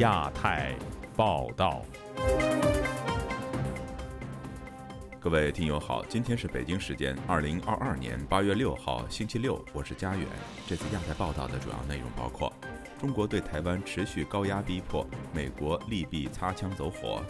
[0.00, 0.74] 亚太
[1.14, 1.82] 报道。
[5.18, 10.26] 各位听友好，今天是北京时间二零二二年八月六号星期六，我是佳远。
[10.66, 12.50] 这次亚太报道的主要内容包括：
[12.98, 17.20] 中国对台湾持续高压逼迫，美国利弊擦枪走火；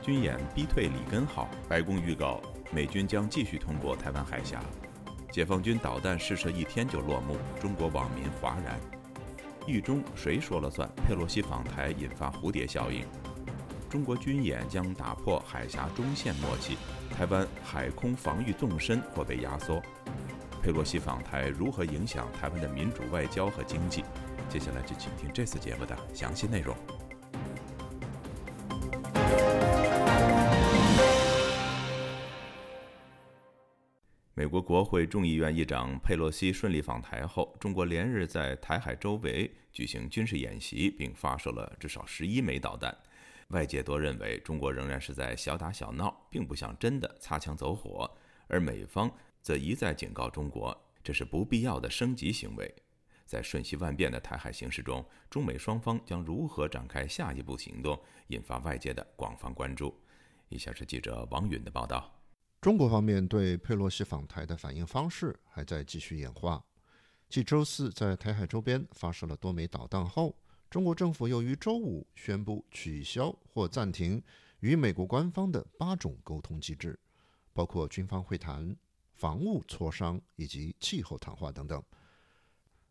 [0.00, 2.40] 军演逼退里根号，白宫预告
[2.70, 4.58] 美军将继续通过台湾海峡；
[5.30, 8.78] 解放军导弹试射一天就落幕，中国网民哗然；
[9.68, 10.90] 狱中谁说了算？
[11.06, 13.04] 佩洛西访台引发蝴蝶效应；
[13.88, 16.76] 中国军演将打破海峡中线默契。
[17.10, 19.82] 台湾海空防御纵深或被压缩，
[20.62, 24.04] 佩洛西访台如何影响台湾的民主外交和经济？
[24.48, 26.74] 接下来就请听这次节目的详细内容。
[34.38, 42.96] 美国国会众议院议长佩洛西顺利访台后，中国连日在台海周围举行军事演习，并发射了至少十一枚导弹。
[43.48, 48.08] 外界多认为中国仍然是在小打小闹，并不想真的擦枪走火，
[48.46, 52.72] 而美方则一再警告中国，这是不必要的升级行为。
[53.26, 59.92] 在瞬息万变的台海形势中，中美双方将如何展开下一步行动，引发外界的广泛关注。
[60.48, 62.17] 以下是记者王允的报道：
[62.60, 66.64] 中国方面对佩洛西访台的反应方式还在继续演化。
[67.28, 70.34] 继周四在台海周边发射了多枚导弹后，
[70.68, 74.20] 中国政府又于周五宣布取消或暂停
[74.58, 76.98] 与美国官方的八种沟通机制，
[77.52, 78.76] 包括军方会谈、
[79.14, 81.80] 防务磋商以及气候谈话等等。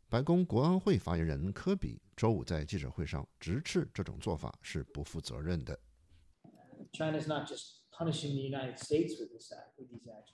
[0.08, 5.78] 白宫国安会发言人科比周五在记者会上直斥这种做法是不负责任的。
[6.94, 7.80] China's not just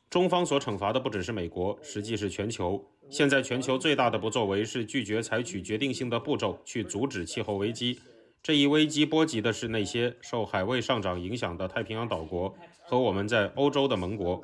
[0.09, 2.83] 中方所惩罚的不只是美国，实际是全球。
[3.09, 7.99] 现在全球最大的不作为是拒绝采取决定性的步骤去阻止气候危机。
[8.41, 12.53] 这一危机波及的是那些受海位上涨影响的太平洋岛国
[12.83, 14.43] 和我们在欧洲的盟国。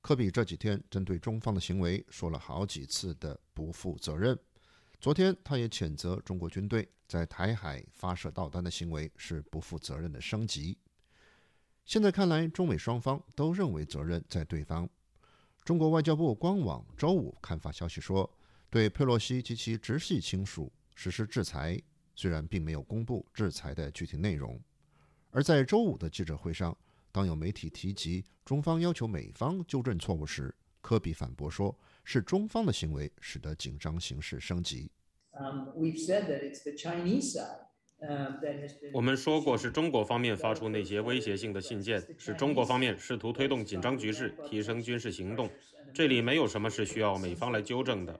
[0.00, 4.36] 科比这几天针对中方的行为说了好几次的不负责任。
[5.00, 10.76] 昨天，他也谴责中国军队在台海发射导弹的行为是不负责任的升级。
[11.84, 14.88] 现在看来，中美双方都认为责任在对方。
[15.62, 18.28] 中国外交部官网周五刊发消息说，
[18.68, 21.80] 对佩洛西及其直系亲属实施制裁，
[22.16, 24.60] 虽然并没有公布制裁的具体内容。
[25.30, 26.76] 而在周五的记者会上，
[27.12, 31.78] 当有媒体提及中方要求美方纠正错误时，科比反驳说。
[32.10, 34.90] 是中方的行为使得紧张形势升级。
[38.94, 45.50] 我们说过，是中国方面发出那些威胁性的信件，是中国方面试图推动紧张局势，提升军事行动。
[45.92, 48.18] 这里没有什么是需要美方来纠正的。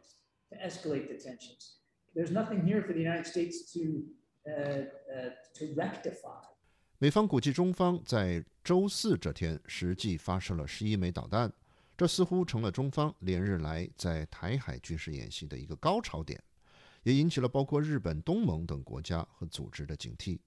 [6.99, 11.51] 美方估计，中方在周四这天实际发射了十一枚导弹。
[11.99, 16.41] 这似乎成了中方连日来在台海军事演习的一个高潮点，
[17.03, 20.39] 也引起了包括日本、东盟等国家和组织的警惕。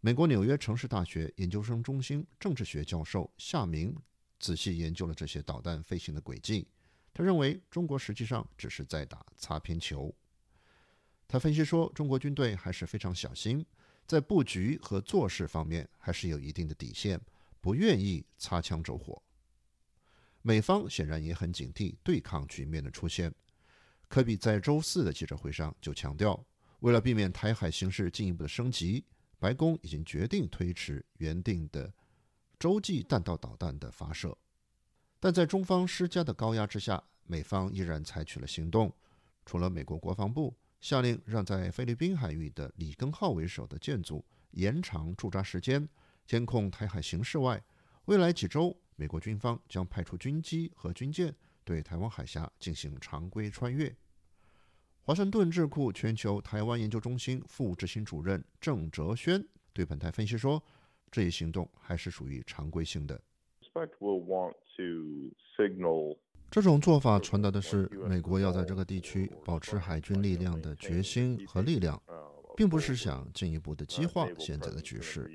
[0.00, 3.92] 美国纽约城市大学研究生中心政治学教授夏明
[4.38, 6.68] 仔细研究了这些导弹飞行的轨迹，
[7.12, 10.14] 他认为中国实际上只是在打擦边球。
[11.26, 13.66] 他分析说，中国军队还是非常小心，
[14.06, 17.20] 在布局和做事方面还是有一定的底线，
[17.60, 19.20] 不愿意擦枪走火。
[20.42, 23.34] 美方显然也很警惕对抗局面的出现。
[24.08, 26.44] 科比在周四的记者会上就强调，
[26.80, 29.04] 为了避免台海形势进一步的升级，
[29.38, 31.92] 白宫已经决定推迟原定的
[32.58, 34.36] 洲际弹道导弹的发射。
[35.20, 38.92] 但在中方施加的高压之下，美方依然采取了行动。
[39.44, 45.88] 除了美国国防部下令让在菲律宾海域的里根号为首的舰组延长驻扎时间，
[46.26, 47.62] 监控台海形势外，
[48.06, 48.76] 未来几周。
[49.00, 51.34] 美国军方将派出军机和军舰
[51.64, 53.90] 对台湾海峡进行常规穿越。
[55.00, 59.42] 华盛顿智库全球台湾研究中心副执行主任郑哲轩
[59.72, 60.62] 对本台分析说
[61.10, 63.18] ：“这一行动还是属于常规性的。
[66.50, 72.02] 这种做法传达的是美国要在这个地区保持海军力量的决心和力量，
[72.54, 75.26] 并不是想进一步的激化现在的局势。”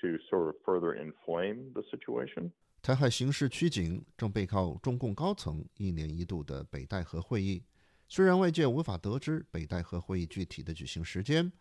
[0.00, 2.50] To sort of further inflame the situation。
[2.82, 7.62] 台海形势趋紧，正背靠中共高层一年一度的北戴河会议。
[8.08, 11.52] 虽然外界无法得知北戴河会议具体的举行时间，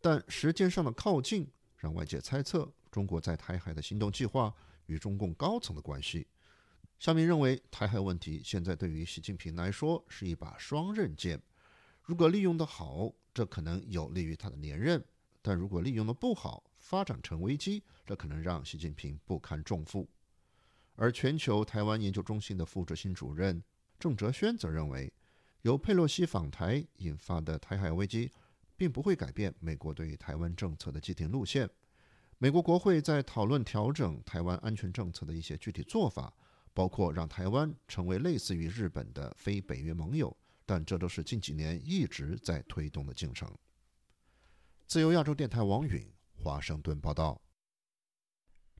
[0.00, 4.52] 但时间上的靠近让外界猜测中国在台海的行动计划
[4.86, 6.26] 与中共高层的关系。
[6.98, 11.40] 夏明认为，台海问题现在对于习近平来说是一把双刃剑，
[12.02, 14.98] 如果利用得好，这可能有利于他的连任；
[15.42, 20.08] 但如果利用的不好，发展成危机，这可能让习近平不堪重负。
[20.96, 23.62] 而全球台湾研究中心的副执行主任
[23.98, 25.12] 郑哲轩则认为，
[25.60, 28.32] 由佩洛西访台引发的台海危机，
[28.74, 31.68] 并不会改变美国对于台湾政策的既定路线。
[32.38, 36.32] 美国国会在讨论调整台湾安全政策的一些具体做法。
[36.74, 43.52] 包括让台湾成为类似于日本的非北约盟友，但这都是近几年一直在推动的进程。
[44.86, 46.06] 自由亚洲电台王允
[46.42, 47.40] 华盛顿报道。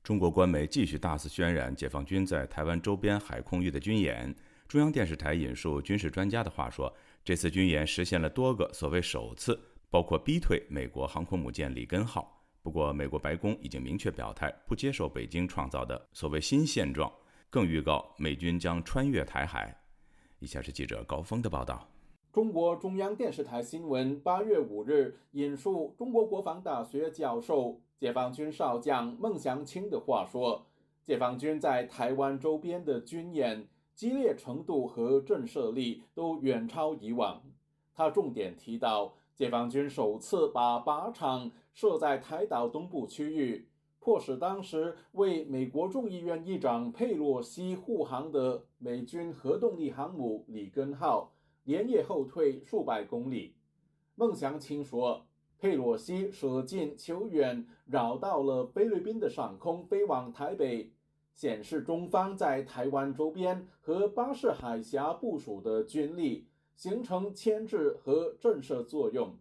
[0.01, 4.33] 中国官媒继续大肆渲染解放军在台湾周边海空域的军演。
[4.67, 9.59] 中央电视台引述军事专家的话说，这次军演实现了多个所谓首次，
[9.89, 12.41] 包括逼退美国航空母舰里根号。
[12.61, 17.11] 不过，美国白宫已经明确表态，不接受北京创造的所谓新现状。
[17.49, 19.75] 更预告美军将穿越台海。
[20.37, 21.88] 以下是记者高峰的报道。
[22.31, 30.67] 中国中央电视台新闻八月五日引述中国国防大学教授、解放军少将孟祥青的话说
[31.03, 37.41] ：“解放军在台湾周边的军演激烈程度和震慑力都远超以往。”
[37.95, 43.67] 他重点提到，解放军首次把靶场设在台岛东部区域。
[43.99, 51.33] 迫使当时为美国众议院议长佩洛西护航的美军核动力航母里根号
[51.69, 53.53] 连夜后退数百公里。
[54.15, 55.27] 孟祥青说，
[55.59, 60.91] 佩洛西舍近求远，绕到了菲律宾的上空飞往台北，
[61.35, 69.37] 显示中方在台湾周边和巴士海峡部署的军力，形成牵制和震慑作用。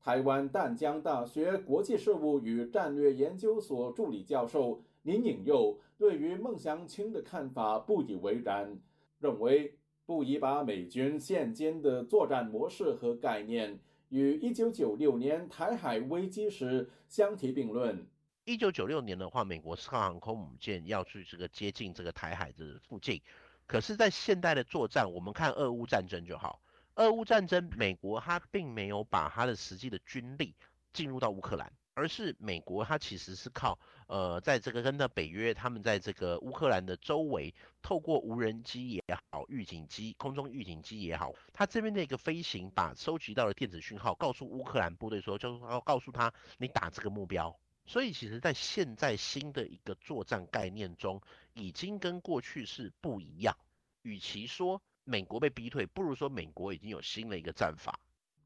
[0.00, 8.78] 台湾淡江大学国际事务与战略研究所助理教授林颖佑对于孟祥青的看法不以为然，
[9.18, 9.76] 认为
[10.06, 13.78] 不宜把美军现今的作战模式和概念
[14.10, 18.06] 与1996年台海危机时相提并论。
[18.44, 23.22] 1996年的话，美国四号航空母舰要去这个接近这个台海的附近，
[23.66, 26.60] 可是，在现代的作战，我们看俄乌战争就好。
[26.96, 30.54] 俄乌战争，美国它并没有把它的实际的军力
[30.92, 47.58] 进入到乌克兰，而是美国它其实是靠呃，在这个跟的北约他们在这个乌克兰的周围，透过无人机也好，预警机、空中预警机也好，它这边的一个飞行，把收集到的电子讯号告诉乌克兰部队说，就是要告诉他你打这个目标。
[47.86, 51.20] 所以其实，在现在新的一个作战概念中，
[51.52, 53.54] 已经跟过去是不一样。
[54.00, 58.00] 与其说，美国被逼退，不如说美国已经有新的一个战法。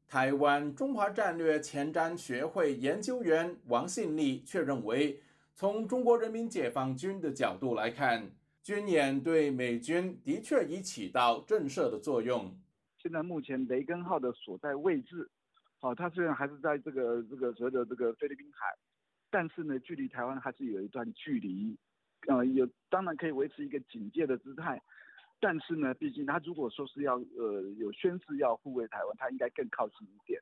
[0.09, 5.21] 台湾中华战略前瞻学会研究员王信利却认为，
[5.53, 8.27] 从中国人民解放军的角度来看，
[8.63, 12.51] 军演对美军的确已起到震慑的作用。
[12.97, 15.29] 现在目前雷根号的所在位置，
[15.79, 18.65] 好，它虽然还是在这个这个所谓的这个菲律宾海，
[19.29, 21.77] 但是呢，距离台湾还是有一段距离，
[22.27, 24.81] 呃，有当然可以维持一个警戒的姿态。
[25.39, 30.41] 但是呢，毕竟他如果说是要呃有宣誓要护卫台湾，他应该更靠近一点。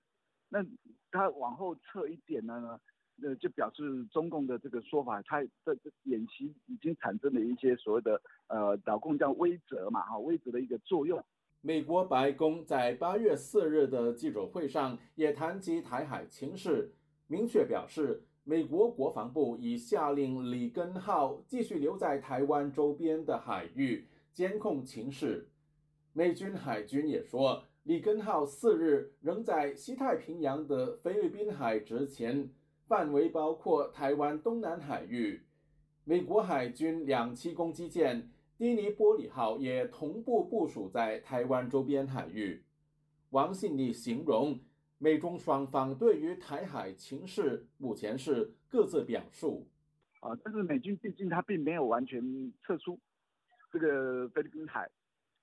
[0.49, 0.65] 那
[1.11, 2.79] 他往后撤一点呢，
[3.21, 11.23] 呃就表示中共的这个说法，他的演习已经产生了一些所谓的呃导共叫威则嘛，哈威则的一个作用。
[11.61, 16.93] 美国白宫在八月四日的记者会上也谈及台海情势，
[17.27, 24.07] 明确表示，美国国防部已下令里根号继续留在台湾周边的海域。
[24.37, 25.49] 监控情势，
[26.13, 32.53] 美军海军也说，里根号四日仍在西太平洋的菲律宾海执勤，
[32.85, 35.41] 范围包括台湾东南海域。
[36.03, 38.29] 美国海军两栖攻击舰
[38.59, 42.63] 迪尼波里号也同步部署在台湾周边海域。
[43.31, 44.59] 王信利形容，
[44.99, 49.65] 美中双方对于台海情势目前是各自表述。
[50.19, 52.21] 啊，但是美军毕竟他并没有完全
[52.61, 52.99] 撤出。
[53.77, 54.89] 这个菲律宾海，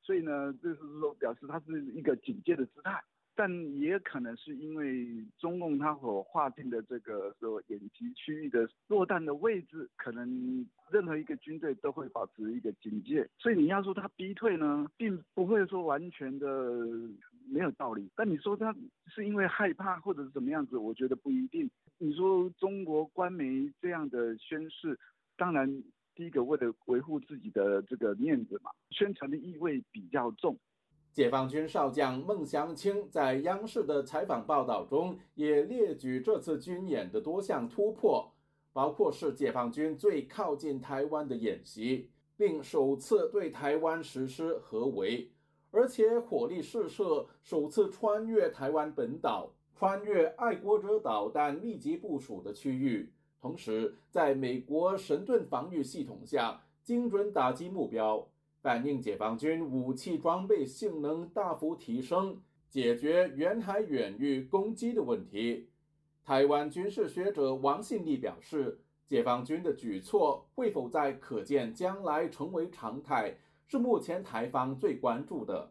[0.02, 3.00] 所以呢，就是说表示它是一个警戒的姿态，
[3.36, 3.48] 但
[3.78, 16.46] 也可能是因为中共它所划定的这个说演习区域的落弹的位置，可能任何一个军队都会保持一个警戒，所以你要说它逼退呢，并不会说完全的
[17.46, 18.10] 没有道理。
[18.16, 18.74] 但你说它
[19.06, 21.70] 是因为害怕或者是怎么样子，我觉得不一定。
[21.98, 24.98] 你说中国官媒这样的宣誓，
[25.36, 25.84] 当然。
[26.14, 30.56] 第一个，为了维护自己的这个面子嘛，宣传的意味比较重。
[31.12, 38.32] 解放军少将孟祥青在央视的采访报道中也列举这次军演的多项突破，
[38.72, 45.30] 包括是解放军最靠近台湾的演习，并首次对台湾实施合围，
[45.70, 53.12] 而且火力试射首次穿越台湾本岛，穿越爱国者导弹密集部署的区域，
[53.44, 58.26] 同时在美国神盾防御系统下精准打击目标，
[58.62, 65.68] 反映解放军武器装备性能大幅提升，解决远海远域攻击的问题。
[66.24, 68.80] 台湾军事学者王信立表示。
[69.06, 73.36] 解放军的举措会否在可见将来成为常态，
[73.66, 75.70] 是目前台方最关注的。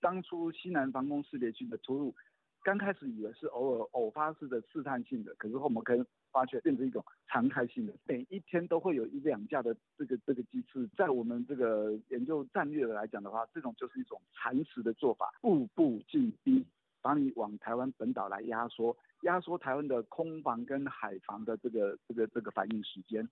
[0.00, 2.14] 当初西南防空识别区的出入，
[2.62, 6.04] 刚开始以为是偶尔偶发式的试探性的，可是后我们可以
[6.38, 16.64] 发觉变成一种常态性的，每一天都会有一两架的这个这个机次，在我们这个研究战略来讲的话，这种就是一种蚕食的做法，步步进逼，
[17.02, 18.96] 把你往台湾本岛来压缩。
[19.22, 23.28] 压缩台湾的空防跟海防的这个这个这个反应时间。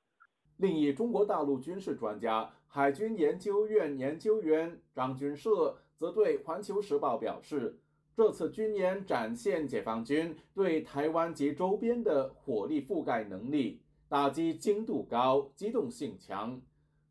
[0.56, 7.78] 另一中国大陆军事专家、海军研究院研究员张军社则对《环球时报》表示，
[8.16, 16.58] 这次军演展现解放军对台湾及周边的火力覆盖能力，打击精度高、机动性强。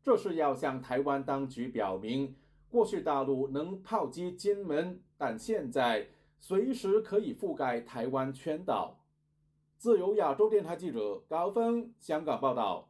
[0.02, 2.34] 这是要向台湾当局表明，
[2.68, 6.08] 过去大陆能炮击金门，但现在。
[6.38, 9.00] 随时可以覆盖台湾全岛。
[9.78, 12.88] 自由亚洲电台记者高峰香港报道。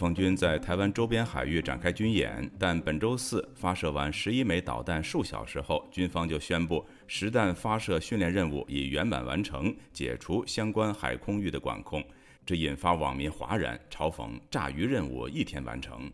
[0.00, 12.02] 解放军在台湾周边海域展开军演，但本周四发射完十一枚导弹数小时后，军方就宣布实弹发射训练任务已圆满完成，解除相关海空域的管控，
[12.46, 16.10] 这引发网民哗然，嘲讽“炸鱼任务一天完成”。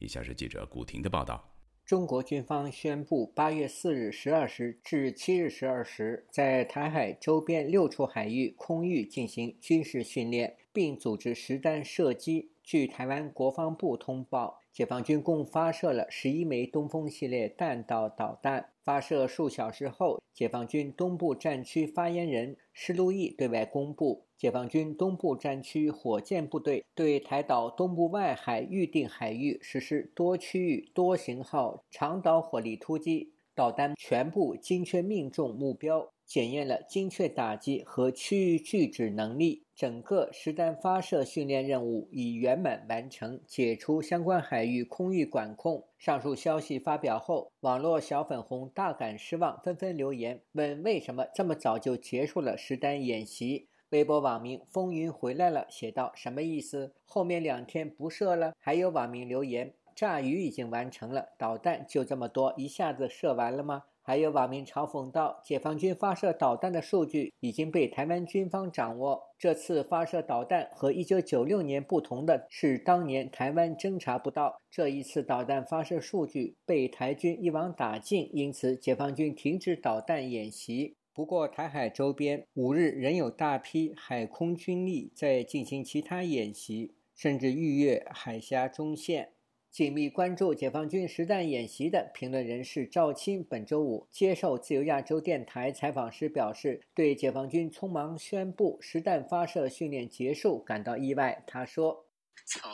[0.00, 1.52] 以下是记者古婷的报道：
[1.86, 12.50] 中国军方宣布，八月四日十二时至七日十二时，在台海周边六处海域空域进行军事训练，并组织实弹射击。
[12.70, 18.70] 据台湾国防部通报，解放军共发射了十一枚东风系列弹道导弹。
[18.84, 36.08] 发射数小时后，解放军东部战区发言人施路易对外公布，解放军东部战区火箭部队对台岛东部外海预定海域实施多区域、多型号长导火力突击，导弹全部精确命中目标。
[36.24, 45.82] 检验了精确打击和区域拒止能力，整个实弹发射训练任务已圆满完成，解除相关海域空域管控。
[45.98, 53.68] 上述消息发表后，网络小粉红大感失望，纷纷留言问为什么这么早就结束了实弹演习。
[53.88, 56.92] 微博网民风云回来了写道：“什么意思？
[57.06, 69.22] 后面两天不射了？”还有网民留言：“炸鱼已经完成了，导弹就这么多，一下子射完了吗？”还有网民嘲讽道：“解放军发射导弹的数据已经被台湾军方掌握。
[69.38, 80.96] 这次发射导弹和1996年不同的是，当年台湾侦察不到，这一次导弹发射数据被台军一网打尽，因此解放军停止导弹演习。
[81.14, 89.34] 不过，台海周边五日仍有大批海空军力在进行其他演习，甚至逾越海峡中线。”
[89.70, 101.44] 紧密关注解放军实弹演习的评论人士赵青本周五接受自由亚洲电台采访时表示，对解放军匆忙宣布实弹发射训练结束感到意外。
[101.46, 102.04] 他说
[102.46, 102.68] ：“从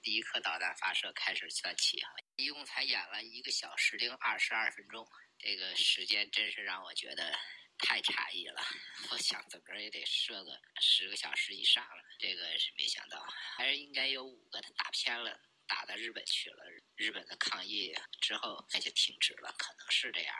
[0.00, 5.06] 第一颗导弹发射开始算起，哈，一共才演了一个小时零二十二分钟，
[5.38, 7.24] 这个时间真是让我觉得
[7.76, 8.62] 太诧异了。
[9.12, 13.22] 我想怎么着也得射个十个小时以上了，这个是没想到，
[13.58, 16.56] 还是应该有五个他打偏了。”打到日本去了，
[16.96, 20.34] 日本的抗议之后那就停止了，可能是这样。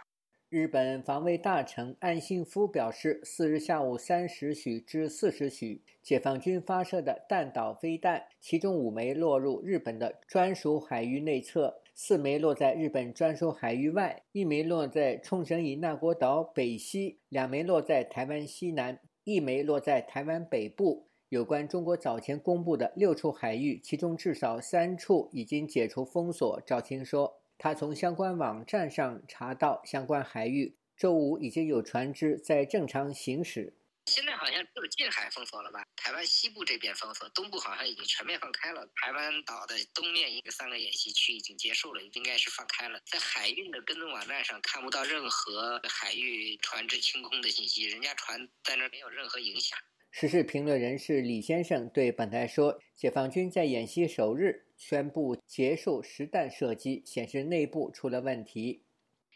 [0.49, 21.08] 日本防卫大臣岸信夫表示，四日下午三时许至四时许，解放军发射的弹道飞弹，其中五枚落入日本的专属海域内侧，四枚落在日本专属海域外，一枚落在冲绳以那国岛北西，两枚落在台湾西南，一枚落在台湾北部。
[21.31, 26.59] 有关中国早前公布的六处海域，其中至少三处已经解除封锁。
[26.67, 33.75] 赵青说，他从相关网站上查到，相关海域周五已经有船只在正常行驶。
[34.07, 35.85] 现在好像只有近海封锁了吧？
[35.97, 38.89] 台湾西部这边封锁，东部好像已经全面放开了。
[38.97, 42.99] 台湾岛的东面一个三个演习区已经结束了，应该是放开了。
[43.05, 49.79] 在海运的跟踪网站上看不到任何海域船只清空的信息，人家船在那没有任何影响。
[50.11, 58.85] 时事评论人士李先生对本台说：“解放军在演习首日宣布结束实弹射击，显示内部出了问题。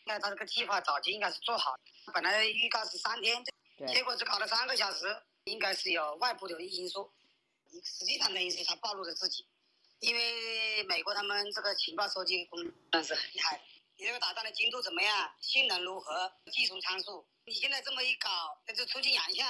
[0.07, 1.75] 那他这个计划早就应该是做好，
[2.13, 3.43] 本来预告是三天。”
[3.87, 5.07] 结果只搞了三个小时，
[5.45, 7.11] 应该是有外部的因素。
[7.85, 9.47] 实际上等于是他暴露了自己，
[10.01, 12.59] 因为美国他们这个情报收集功
[12.93, 13.63] 能是很厉害的。
[13.97, 15.31] 你这个导弹的精度怎么样？
[15.41, 16.33] 性能如何？
[16.53, 17.27] 技术参数？
[17.45, 18.29] 你现在这么一搞，
[18.67, 19.47] 那就出尽洋相。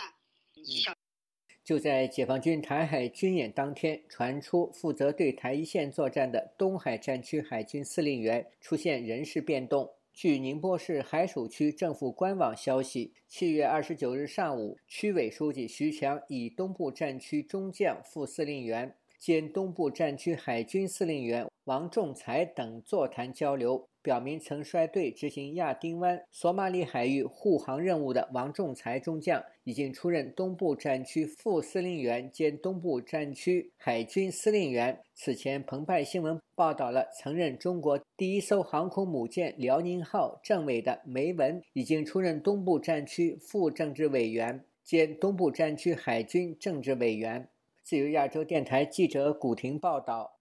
[1.65, 9.89] 就在解放军台海军演当天，传出负责对台一线作战的东海战区海军司令员出现人事变动。
[10.13, 23.89] 据宁波市海曙区政府官网消息，七月二十九日上午，区委书记徐强以东部战区中将副司令员兼东部战区海军司令员王仲才等座谈交流。
[24.03, 34.99] 表明曾率队执行亚丁湾、索马里海域护航任务的王仲才中将，已经出任东部战区副司令员兼东部战区海军司令员。
[35.15, 47.49] 此前，澎湃新闻报道了曾任中国第一艘航空母舰辽宁号政委的梅文，已经出任东部战区副政治委员兼东部战区海军政治委员。
[47.85, 50.39] 自由亚洲电台记者古婷报道。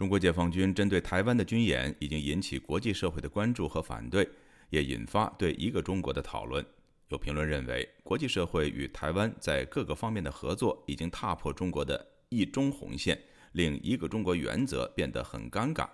[0.00, 4.26] 中国解放军针对台湾的军演已经引起国际社会的关注和反对，
[4.70, 6.64] 也引发对一个中国的讨论。
[7.08, 13.20] 有评论认为，国际社会与台湾在各个方面的合作已经踏破中国的一中红线，
[13.52, 15.86] 令一个中国原则变得很尴尬。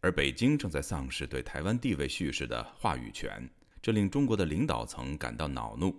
[0.00, 3.48] 而北京正在丧失对台湾地位叙事的话语权，
[3.80, 5.94] 这令中国的领导层感到恼怒。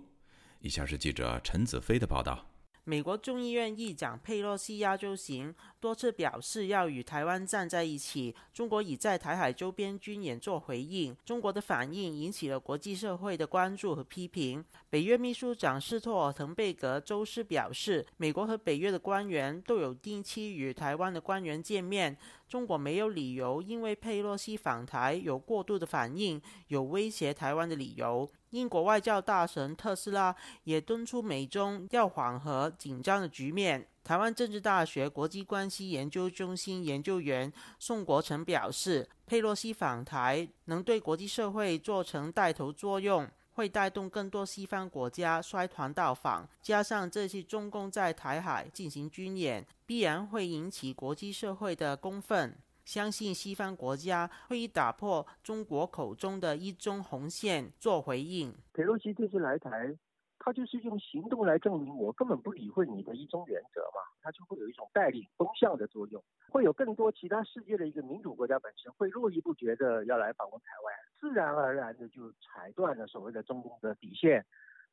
[0.60, 2.46] 以下是记者陈子飞的报道。
[2.88, 8.32] 美国众议院议长佩洛西亚洲行多次表示要与台湾站在一起。
[8.54, 14.64] 中国已在台海周边军演做回应，中国的反应引起了国际社会的关注和批评。
[14.88, 22.16] 北约秘书长斯托尔滕贝格周四表示，美国和北约的官员都有定期与台湾的官员见面，
[22.48, 28.30] 中国没有理由因为佩洛西访台有过度的反应，有威胁台湾的理由。
[28.50, 33.86] 英国外交大臣特斯拉也敦促美中要缓和紧张的局面。
[34.04, 46.48] 台湾政治大学国际关系研究中心研究员宋国成表示，佩洛西访台能对国际社会做成带头作用，会带动更多西方国家率团到访。
[46.62, 52.56] 加上这次中共在台海进行军演，必然会引起国际社会的公愤。
[52.86, 58.54] 相信西方国家会以打破中国口中的一中红线做回应。
[58.72, 59.92] 佩洛西这次来台，
[60.38, 74.46] 他就是用行动来证明我根本不理会你的一中原则嘛，他就会有一种带领风向的作用，会有更多其他世界的一个民主国家本身会络绎不绝的要来访问台湾，自然而然的就踩断了所谓的中共的底线。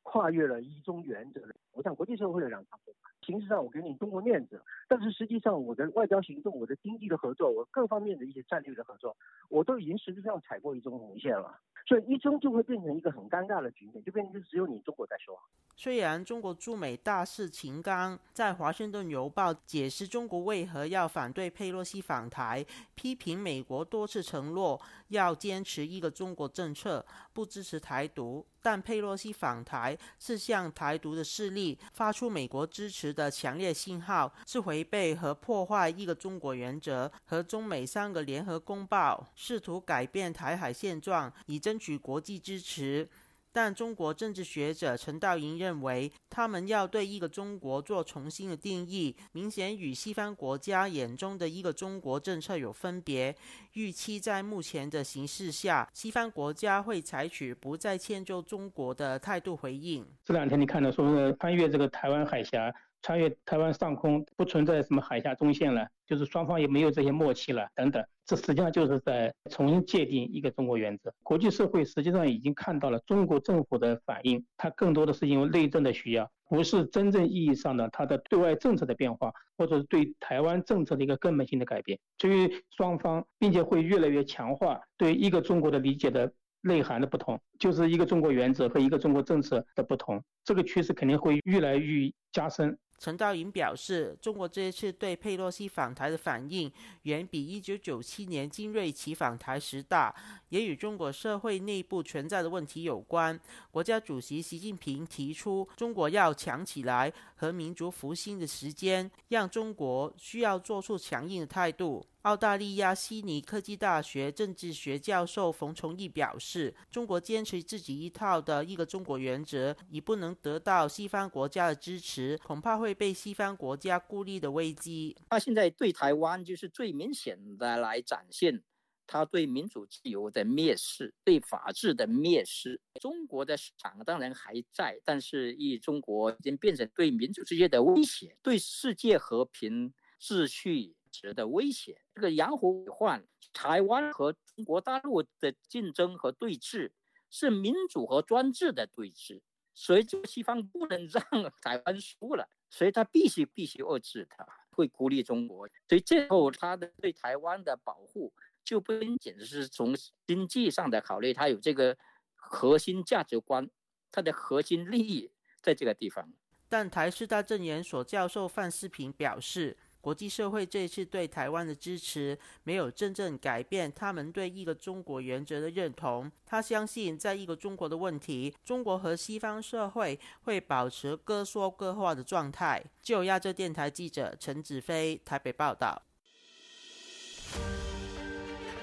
[0.04, 1.40] 跨越了一中原则，
[1.72, 2.94] 我想国际社会的两场对
[3.26, 9.16] 形式上我给你中国面子，但是实际上我的外交行动、我的经济的合作、我各方面的一些战略的合作，
[9.48, 15.36] 我都已经实质上踩过一中红线了，所以一中就会变成一个很尴尬的局面，就变成就只有你中国在说。
[15.74, 22.64] 虽然中国驻美大使秦刚在《华盛顿邮报》解释中国为何要反对佩洛西访台，
[22.94, 28.46] 批评美国多次承诺要坚持一个中国政策，不支持台独。
[28.64, 43.06] 但佩洛西访台是向台独的势力发出美国支持的强烈信号，是违背和破坏一个中国原则和中美三个联合公报，试图改变台海现状以争取国际支持。
[43.54, 53.32] 但中国政治学者陈道银认为，他们要对一个中国做重新的定义，明显与西方国家眼中的一个中国政策有分别。
[53.74, 60.04] 预期在目前的形势下，西方国家会采取不再迁就中国的态度回应。
[60.24, 62.74] 这两天你看到说是穿越这个台湾海峡。
[63.04, 71.12] 穿越台湾上空不存在什么海峡中线了，就是双方也没有这些默契了等等，这实际上就是在重新界定一个中国原则。
[71.22, 81.98] 国际社会实际上已经看到了中国政府的反应，它更多的是因为内政的需要，不是真正意义上的它的对外政策的变化，或者是对台湾政策的一个根本性的改变。
[82.16, 92.78] 所以双方并且会越来越强化对一个中国的理解的内涵的不同，就是一个中国原则和一个中国政策的不同，这个趋势肯定会越来越加深。
[92.98, 100.14] 陈道云表示，中国这一次对佩洛西访台的反应，远比一九九七年金瑞奇访台时大，
[100.48, 103.38] 也与中国社会内部存在的问题有关。
[103.70, 112.06] 国家主席习近平提出，中国要强起来和民族复兴的时间，让中国需要做出强硬的态度。
[112.24, 125.14] 澳大利亚悉尼科技大学政治学教授冯崇义表示：“中国坚持自己一套的一个中国原则，已不能得到西方国家的支持，恐怕会被西方国家孤立的危机。
[125.28, 128.62] 他现在对台湾就是最明显的来展现
[129.06, 132.80] 他对民主自由的蔑视，对法治的蔑视。
[133.02, 143.24] 中国的市场当然还在，但是以中国已经变成对民主世界的威胁，对世界和平秩序。”值的威胁，这个养虎为患。
[143.52, 146.90] 台湾和中国大陆的竞争和对峙
[147.30, 149.40] 是民主和专制的对峙，
[149.72, 151.22] 所以这个西方不能让
[151.62, 155.68] 台湾输了，所以他必须必须遏制他，会孤立中国。
[155.88, 158.32] 所以最后他的对台湾的保护
[158.64, 159.94] 就不仅仅是从
[160.26, 161.96] 经济上的考虑，他有这个
[162.34, 163.70] 核心价值观，
[164.10, 165.30] 他的核心利益
[165.62, 166.28] 在这个地方。
[166.68, 169.78] 但台师大政研所教授范世平表示。
[170.04, 176.30] 国际社会这次对台湾的支持，没有真正改变他们对一个中国原则的认同。
[176.44, 182.84] 他相信，在一个中国的问题，中国和西方社会会保持各说各话的状态。
[183.00, 186.02] 就亚洲电台记者陈子飞台北报道。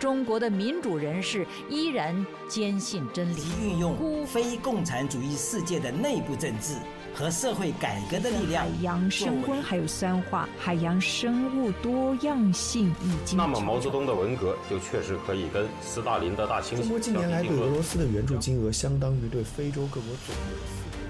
[0.02, 6.74] 中国的民主人士依然坚信真理，运用非共产主义世界的内部政治。
[7.14, 13.38] 和社会改革的力量，海洋升温还有酸化，海洋生物多样性已经。
[13.38, 16.84] 那么毛泽东的文革就确实可以跟斯大林的大清洗。
[16.84, 20.58] 中国近年来对俄罗斯的援助金额相当于对非洲各国总和的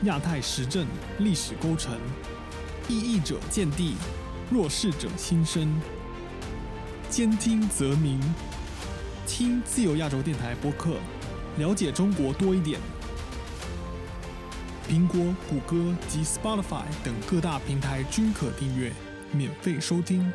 [0.01, 0.07] 四。
[0.07, 0.85] 亚太时政
[1.19, 1.93] 历史构成，
[2.89, 3.95] 异议者见地，
[4.49, 5.73] 弱势者心声。
[7.09, 8.19] 兼听则明，
[9.25, 10.97] 听自由亚洲电台播客，
[11.57, 12.79] 了解中国多一点。
[14.87, 18.91] 苹果、谷歌及 Spotify 等各大平台均可订阅，
[19.31, 20.31] 免费收听。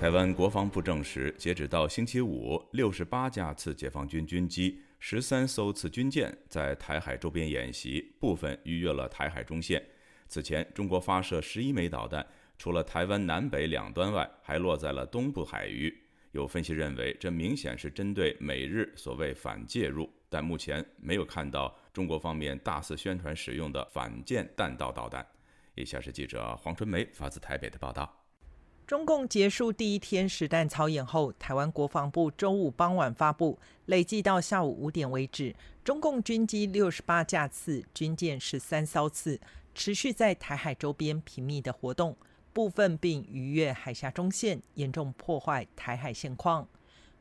[0.00, 9.82] 台湾国防部证实，截止到星期五，六十八架次解放军军机、十三艘次军舰在台海周边演习，部分逾越了台海中线。
[10.28, 12.26] 此前，中国发射十一枚导弹，
[12.58, 16.02] 除了台湾南北两端外，还落在了东部海域。
[16.32, 25.26] 有分析认为，这明显是针对美日所谓反介入，但目前没有看到中国方面大肆宣传使用的反舰弹道导弹。
[25.74, 28.24] 以下是记者黄春梅发自台北的报道：
[28.86, 39.40] 中共结束第一天实弹操演后，台湾国防部周五傍晚发布，累计到下午五点为止，中共军机六十八架次，军舰十三艘次，
[39.76, 42.16] 持续在台海周边频密的活动。
[42.54, 46.66] 部分并逾越海峡中线，严重破坏台海现况。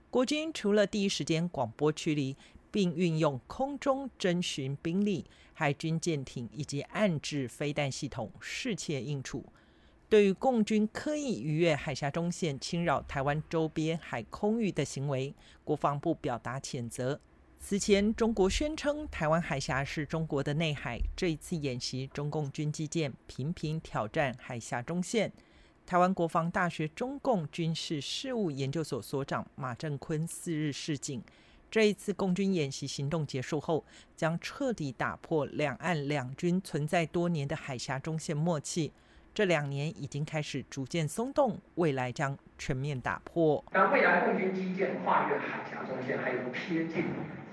[0.10, 2.38] 国军除了第一时间广播驱离，
[2.72, 9.46] 并运用空中侦巡兵力、海军舰艇以及暗制飞弹系统视切应处。
[10.08, 17.20] 对于共军刻意逾越海峡中线侵扰台湾周边海空域的行为，国防部表达谴责。
[17.60, 21.00] 此前，中国宣称台湾海峡是中国的内海。
[21.16, 25.32] 这一次演习，中共军机舰频频挑战海峡中线。
[25.84, 31.24] 台湾国防大学中共军事事务研究所所长马正坤四日示警：
[31.72, 33.84] 这一次共军演习行动结束后，
[34.16, 38.92] 将彻底打破两岸两军存在多年的海峡中线默契。
[39.34, 43.64] 这两年已经开始逐渐松动，未来将全面打破。
[43.72, 47.06] 当未来共军机舰跨越海峡中线，还有贴近。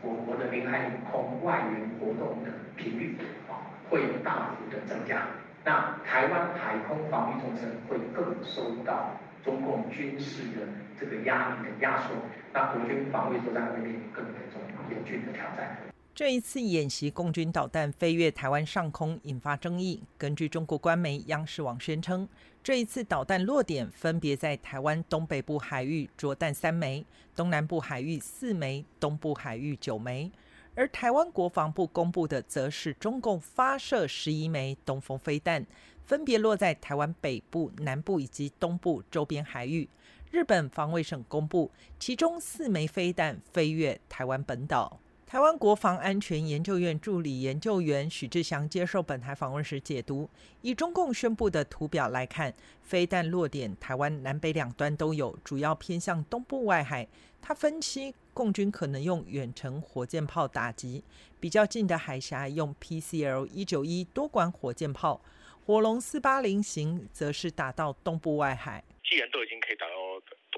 [0.02, 3.16] 我国的领海领空外援活动的频率
[3.48, 5.22] 啊，会大幅的增加。
[5.64, 9.10] 那台湾海空防御纵深会更受到
[9.44, 10.66] 中共军事的
[10.98, 12.14] 这个压力的压缩。
[12.52, 14.60] 那国军防卫作战会面临更严重
[14.90, 15.91] 严峻的挑战。
[16.14, 20.02] 这一次演习，共军导弹飞越台湾上空，引发争议。
[20.18, 22.28] 根据中国官媒央视网宣称。
[22.62, 30.30] 这一次导弹落点分别在台湾东北部海域着弹三枚，东南部海域四枚，东部海域九枚。
[30.74, 35.66] 而台湾国防部公布的则是中共发射十一枚东风飞弹，
[36.04, 39.88] 分别落在台湾北部、南部以及东部周边海域。
[40.30, 45.00] 日本防卫省公布，其中四枚飞弹飞越台湾本岛。
[45.32, 50.28] 台湾国防安全研究院助理研究员许志祥接受本台访问时解读，
[50.60, 57.08] 以中共宣布的图表来看，飞弹落点台湾南北两端都有，主要偏向东部外海。
[57.40, 61.02] 他分析，共军可能用远程火箭炮打击，
[61.40, 65.22] 比较近的海峡用 PCL 一九一多管火箭炮，
[65.64, 68.84] 火龙四八零型则是打到东部外海。
[69.02, 69.94] 既然都已经可以打到。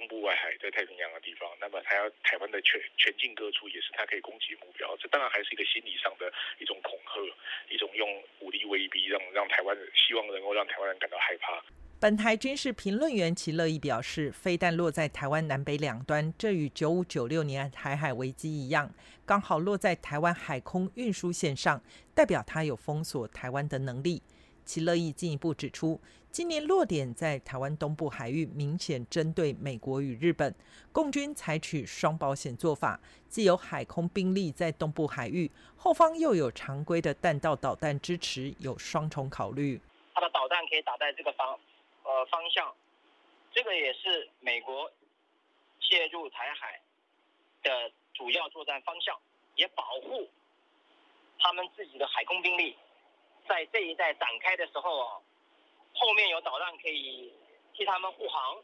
[0.04, 4.94] 东部外海在太平洋的地方，那么他要台湾的全全境各处也是他可以攻击目标。
[5.00, 7.20] 这当然还是一个心理上的一种恐吓，
[7.72, 11.64] 一种用武力威逼，让 让台湾希望能够让台湾人感到害怕。
[11.98, 18.92] 本台军事评论员齐乐意表示，飞弹落在台湾南北两端，这与九五九六年台海危机一样，
[19.24, 21.82] 刚好落在台湾海空运输线上，
[22.14, 24.22] 代表它有封锁台湾的能力。
[24.64, 26.00] 其乐意进一步指出。
[26.30, 30.52] 今年落点在台湾东部海域，明显针对美国与日本。
[30.90, 32.98] 共军采取双保险做法，
[33.28, 39.80] 既有海空兵力在东部海域，后方又有常规的弹道导弹支持，有双重考虑。
[40.12, 41.58] 它的导弹可以打在这个方
[42.02, 42.74] 呃方向，
[43.52, 44.90] 这个也是美国
[45.80, 46.80] 介入台海
[47.62, 49.16] 的主要作战方向，
[49.54, 50.28] 也保护
[51.38, 52.76] 他们自己的海空兵力
[53.48, 55.20] 在这一带展开的时候啊。
[55.96, 57.32] 后面有导弹可以
[57.72, 58.56] 替他们护航。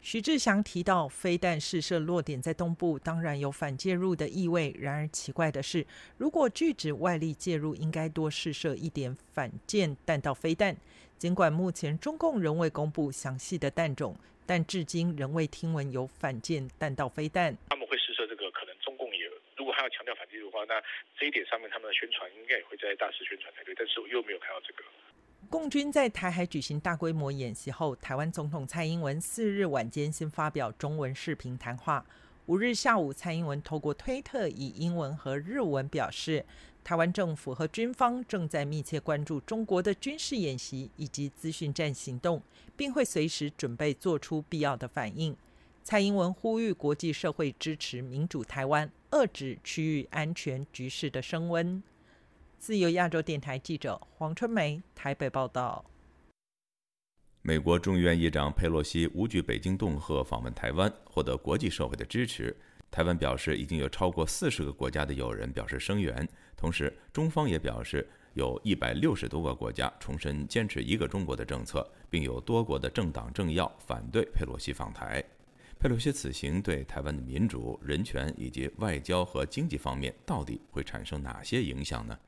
[0.00, 4.74] 徐志祥提到，飞弹试射落点在东部，当然有反介入的意味。
[4.78, 10.74] 然而奇怪的是，如果拒止外力介入，应该多试射一点反舰弹道飞弹。
[11.18, 14.16] 尽管目前中共仍未公布详细的弹种，
[14.46, 17.54] 但至今仍未听闻有反舰弹道飞弹。
[17.68, 17.98] 他们会
[19.82, 20.82] 也如果还要强调反击的话，那
[21.18, 23.74] 这一点上面他们的宣传应该也会在大肆宣传才对。
[23.74, 24.84] 但是我又没有看到这个。
[25.48, 32.04] 共军在台海举行大规模演习后，台湾总统蔡英文四日晚间先发表中文视频谈话。
[32.46, 36.44] 五日下午，蔡英文透过推特以英文和日文表示，
[36.84, 42.42] 台湾政府和军方正在密切关注中国的军事演习以及资讯战行动，
[42.76, 45.36] 并会随时准备做出必要的反应。
[45.82, 51.82] 蔡英文呼吁国际社会支持民主台湾，遏制区域安全局势的升温。
[52.58, 55.84] 自由亚洲电台记者黄春梅台北报道：
[57.42, 62.56] 美国众议院议长佩洛西无惧北京恫吓访问台湾，获得国际社会的支持。
[62.88, 66.28] 台湾表示，已经有超过四十个国家的友人表示声援。
[66.56, 75.24] 同时，中方也表示，有一百六十多个国家重申坚持一个中国的政策，并有多国的政党政要反对佩洛西访台。
[75.80, 82.18] 佩洛西此行对台湾的民主、人权以及外交和经济方面到底会产生哪些影响呢？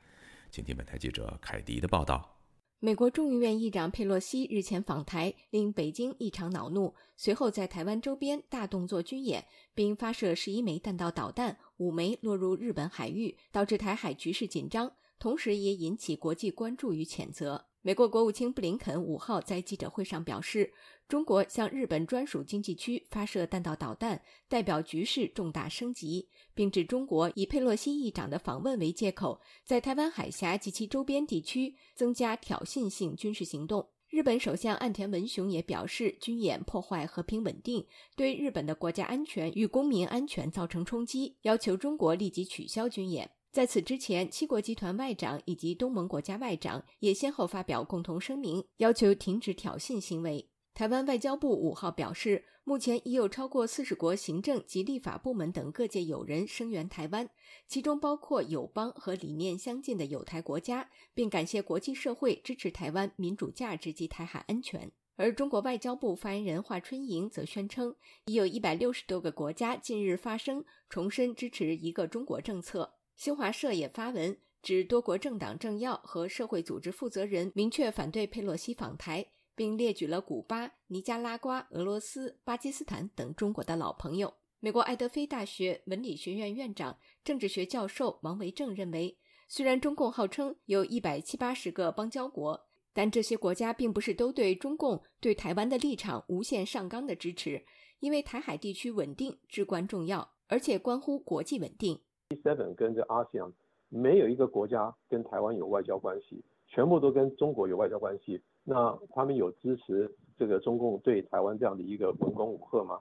[0.49, 2.35] 请听本台记者凯迪的报道。
[2.79, 17.67] 美国众议院议长佩洛西日前访台，令北京异常恼怒，随后在台湾周边大动作军演，并发射十一枚弹道导弹，五枚落入日本海域，导致台海局势紧张，同时也引起国际关注与谴责。
[17.85, 20.73] 美国国务卿布林肯五号在记者会上表示，
[21.09, 33.85] 中国向日本专属经济区发射弹道导弹，代表局势重大升级，并指中国以佩洛西议长的访问为借口，在台湾海峡及其周边地区增加挑衅性军事行动。
[34.07, 43.29] 日本首相岸田文雄也表示，军演破坏和平稳定，对日本的国家安全与公民安全造成冲击，要求中国立即取消军演。
[43.53, 50.49] 在此之前，七国集团外长以及东盟国家外长也先后发表共同声明，要求停止挑衅行为。
[50.73, 57.29] 台湾外交部五号表示，目前已有超过四十国行政及立法部门等各界友人声援台湾，
[57.67, 64.91] 其中包括友邦和理念相近的友台国家，并感谢国际社会支持台湾民主价值及台海安全。
[65.15, 72.95] 而中国外交部发言人华春莹则宣称，已有一百六十多个国家近日发声，重申支持一个中国政策。
[73.15, 84.33] 新华社也发文指，多国政党政要和社会组织负责人明确反对佩洛西访台，并列举了古巴、尼加拉瓜、俄罗斯、巴基斯坦等中国的老朋友。
[84.59, 97.65] 美国爱德菲大学文理学院院长、政治学教授王维正认为，虽然中共号称有一百七八十个邦交国，但这些国家并不是都对中共对台湾的立场无限上纲的支持，
[97.99, 102.01] 因为台海地区稳定至关重要，而且关乎国际稳定。
[102.41, 103.51] Seven 跟这 ASEAN
[103.89, 108.41] 没有一个国家跟台湾有外交关系，全部都跟中国有外交关系。
[108.63, 112.99] 那他们有支持这个中共对台湾这样的一个文攻武吓吗？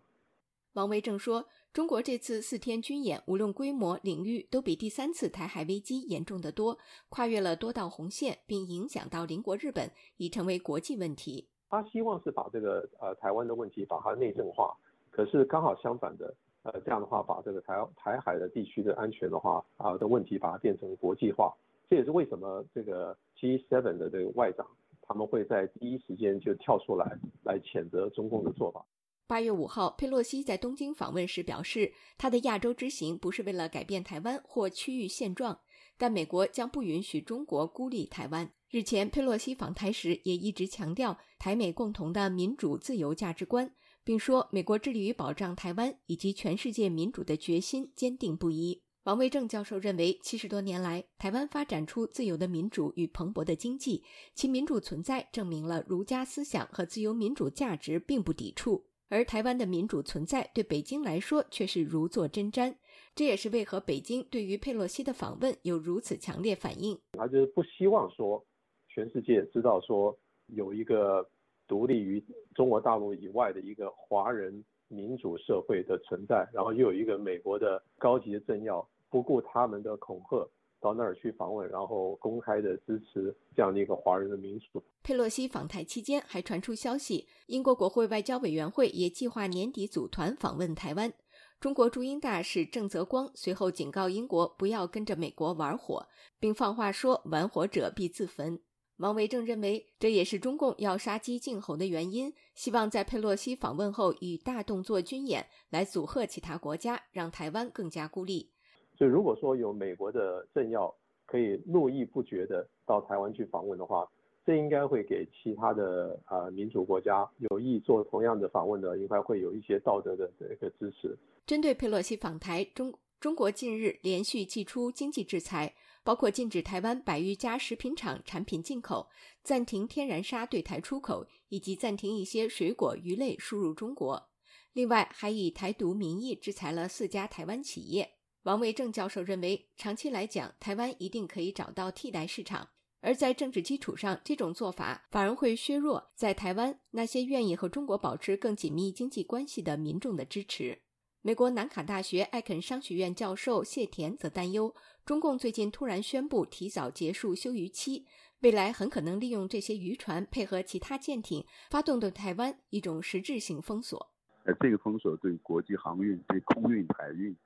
[0.75, 6.79] 王维正说，中国这次四天军演，无论规模、领域，都比第三次台海危机严重的多，
[7.11, 11.47] 跨越了多道红线，并影响到邻国日本，已成为国际问题。
[11.69, 14.77] 他希望是把这个呃台湾的问题把它内政化，
[15.11, 16.35] 可是刚好相反的。
[16.63, 21.53] 呃，这样的话把这个台台海的地区的安全的话啊的问题把它变成国际化，
[21.91, 24.67] 这也是为什么这个 G7 的这个外长
[25.01, 28.85] 他们会在第一时间就跳出来来谴责中共的做法。
[29.27, 35.59] 八月五号，佩洛西在东京访问时表示，他的亚洲之行不是为了改变台湾或区域现状，
[35.97, 38.51] 但美国将不允许中国孤立台湾。
[38.71, 48.83] 日前，佩洛西访台时也一直强调台美共同的民主自由价值观，并说美国致力于保障台湾以及全世界民主的决心坚定不移。
[49.05, 58.87] 王维正教授认为，七十多年来，台湾发展出自由的民主与蓬勃的经济，其民主存在证明了儒家思想和自由民主价值并不抵触。
[59.09, 62.75] 而台湾的民主存在对北京来说却是如坐针毡，
[63.15, 66.99] 这也是为何北京对于佩洛西的访问有如此强烈反应。
[67.13, 68.43] 他就是不希望说
[68.89, 71.29] 全世界知道说有一个
[71.67, 80.49] 独立于中国大陆以外的一个华人民主社会的存在，然后又有一个美国的高级的政要不顾他们的恐吓。
[80.81, 84.83] 到那儿去访问，然后公开的支持这样的一个华人的民主。
[85.05, 91.13] 佩洛西访台期间，还传出消息，英国国会外交委员会也计划年底组团访问台湾。
[91.61, 96.05] 中国驻英大使郑泽光随后警告英国不要跟着美国玩火，
[96.41, 98.61] 并放话说：“玩火者必自焚。”
[99.03, 108.49] 王维正认为，这也是中共要杀鸡儆猴的原因，希望在佩洛西访问后以大动作军演来阻吓其他国家，让台湾更加孤立。
[108.97, 110.95] 所以，如果说有美国的政要
[111.27, 114.09] 可以络绎不绝的到台湾去访问的话，
[114.47, 121.19] 这应该会给其他的呃民主国家有意做同样的访问的，应该会有一些道德的这个支持。
[121.45, 129.09] 针对佩洛西访台，中中国近日连续祭出经济制裁，包括禁止台湾百余家食品厂产品进口，
[129.43, 134.31] 暂停天然砂对台出口，以及暂停一些水果、鱼类输入中国。
[134.73, 138.15] 另外，还以台独名义制裁了四家台湾企业。
[138.45, 142.67] 王维正教授认为，长期来讲，台湾一定可以找到替代市场；
[143.01, 150.83] 而在政治基础上，这种做法反而会削弱在台湾那些愿意和中国保持更紧密经济关系的民众的支持。
[151.25, 154.75] 美国南卡大学艾肯商学院教授谢田则担忧，
[155.07, 158.05] 中共最近突然宣布提早结束休渔期，
[158.41, 164.11] 未来很可能利用这些渔船配合其他舰艇，发动对台湾一种实质性封锁。
[164.43, 167.37] 呃，这个封锁对国际航运、对空运、海运。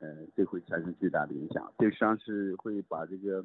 [0.00, 1.72] 呃，这会产生巨大的影响。
[1.78, 3.42] 这实际上是会把这个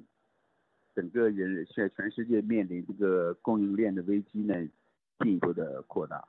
[0.94, 4.54] 整个人现在全世界面临这个供应链的危机呢，
[5.20, 6.28] 进一步的扩大。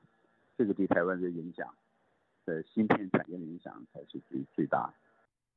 [0.57, 1.69] 这个对台湾的影响，
[2.47, 4.93] 呃，芯片产业的影响才是最最大。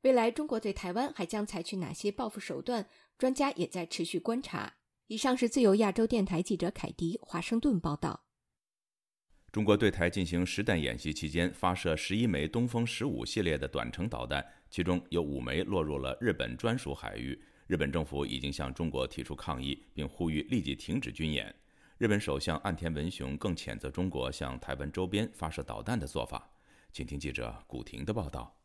[0.02, 2.86] 未来中国对台湾还将采取哪些报复手段？
[3.16, 4.74] 专家也在持续观察。
[5.06, 8.24] 以上是自由亚洲电台记者凯迪华盛顿报道。
[9.52, 14.44] 中国对台进行实弹演习期间，发射十一枚东风十五系列的短程导弹。
[14.70, 21.52] 其中有五枚落入了日本专属海域，日本政府已经向中国提出抗议，并呼吁立即停止军演。
[21.98, 26.48] 日本首相岸田文雄更谴责中国向台湾周边发射导弹的做法。
[26.92, 28.56] 请听记者古婷的报道。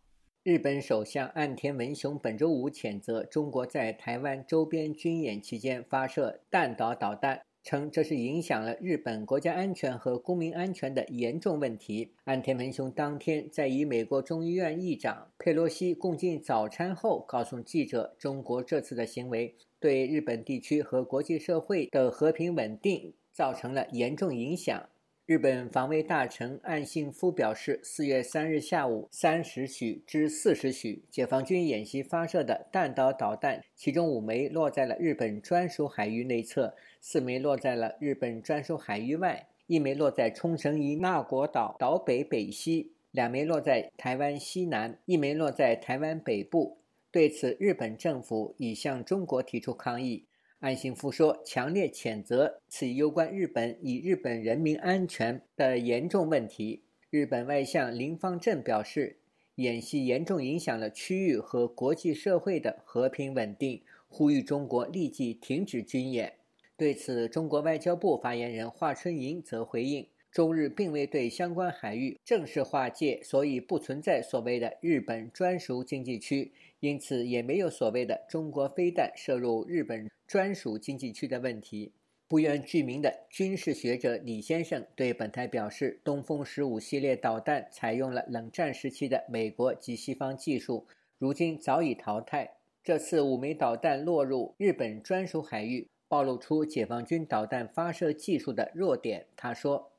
[0.43, 7.41] 日本首相岸田文雄本周五谴责中国在台湾周边军演期间发射弹道导弹。
[7.65, 12.13] 称这是影响了日本国家安全和公民安全的严重问题。
[12.25, 24.87] 岸田文雄当天在与美国众议院议长佩洛西共进早餐后，告诉记者，中国这次的行为对日本地区和国际社会的和平稳定造成了严重影响。
[25.27, 46.77] 日本防卫大臣岸信夫表示，四月三日下午三时许至四时许，解放军演习发射的弹道导弹，其中五枚落在了日本专属海域内侧，四枚落在了日本专属海域外，一枚落在冲绳以那国岛岛北北西，两枚落在台湾西南，一枚落在台湾北部。
[47.09, 50.25] 对此，日本政府已向中国提出抗议。
[50.59, 59.17] 岸信夫说：“强烈谴责此攸关日本与日本人民安全的严重问题。”日本外相林方正表示
[59.55, 66.33] ：“演习严重影响了区域和国际社会的和平稳定，呼吁中国立即停止军演。”
[66.77, 81.93] 对此，中国外交部发言人华春莹则回应：“中日并未对相关海域正式划界，所以不存在所谓的日本专属经济区，因此也没有所谓的中国飞弹射入日本。”专属经济区的问题，
[82.27, 90.87] 不愿具名的军事学者李先生对本台表示：“东风十五系列导弹采用了冷战时期的美国及西方技术，
[91.19, 92.57] 如今早已淘汰。
[92.83, 99.91] 这次五枚导弹落入日本专属海域，暴露出解放军导弹发射技术的弱点。”他说：“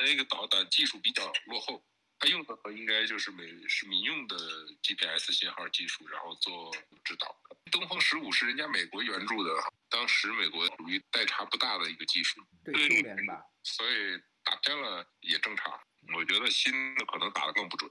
[0.00, 1.82] 那个导弹技术比较落后，
[2.24, 4.34] 它用的应该就是美是民用的
[4.82, 6.72] GPS 信号技术，然后做
[7.04, 7.36] 指导。
[7.70, 9.50] 东风十五是人家美国援助的，
[9.90, 15.78] 当时美国属于代差不大的一个技术，对苏联吧，所以打偏了也正常。
[16.16, 17.90] 我觉得新的可能打得更不准。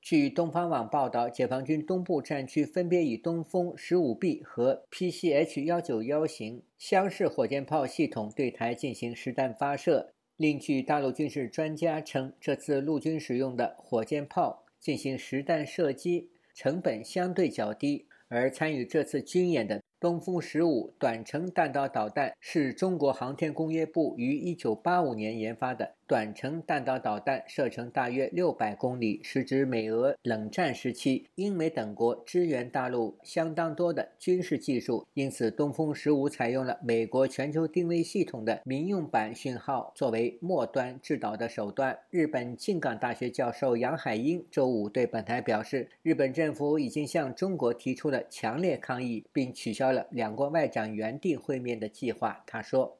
[0.00, 10.14] 据东方网报道，解放军东部战区分别以东风十五 B 和 PCH 幺九幺型箱式火箭炮系统对台进行实弹发射。
[10.40, 19.79] 另据大陆军事专家称，这次陆军使用的火箭炮进行实弹射击成本相对较低，而参与这次军演的。
[20.00, 35.06] 东风十五短程弹道导弹是中国航天工业部于一九八五年研发的短程弹道导弹，射程大约六百公里，是指美俄冷战时期英美等国支援大陆相当多的军事技术。
[35.14, 41.96] 因此，东风十五采用了美国全球定位系统的民用版讯号作为末端制导的手段。
[42.10, 49.89] 日本静冈大学教授杨海英周五对本台表示，日本政府已经向中国提出了强烈抗议，并取消。
[49.92, 52.98] 了两国外长原定会面的计划，他说。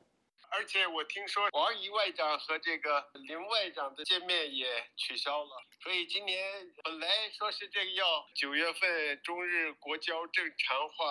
[0.53, 4.67] 而且我听说王毅外长和这个林外长的见面也
[4.97, 6.43] 取消了，所以今年
[6.83, 11.05] 本来说是这个要九月份中日国交正常化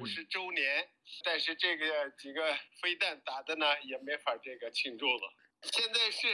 [0.00, 0.88] 五十周年，
[1.24, 2.52] 但是这个几个
[2.82, 5.32] 飞弹打的呢也没法这个庆祝了。
[5.62, 6.26] 现在是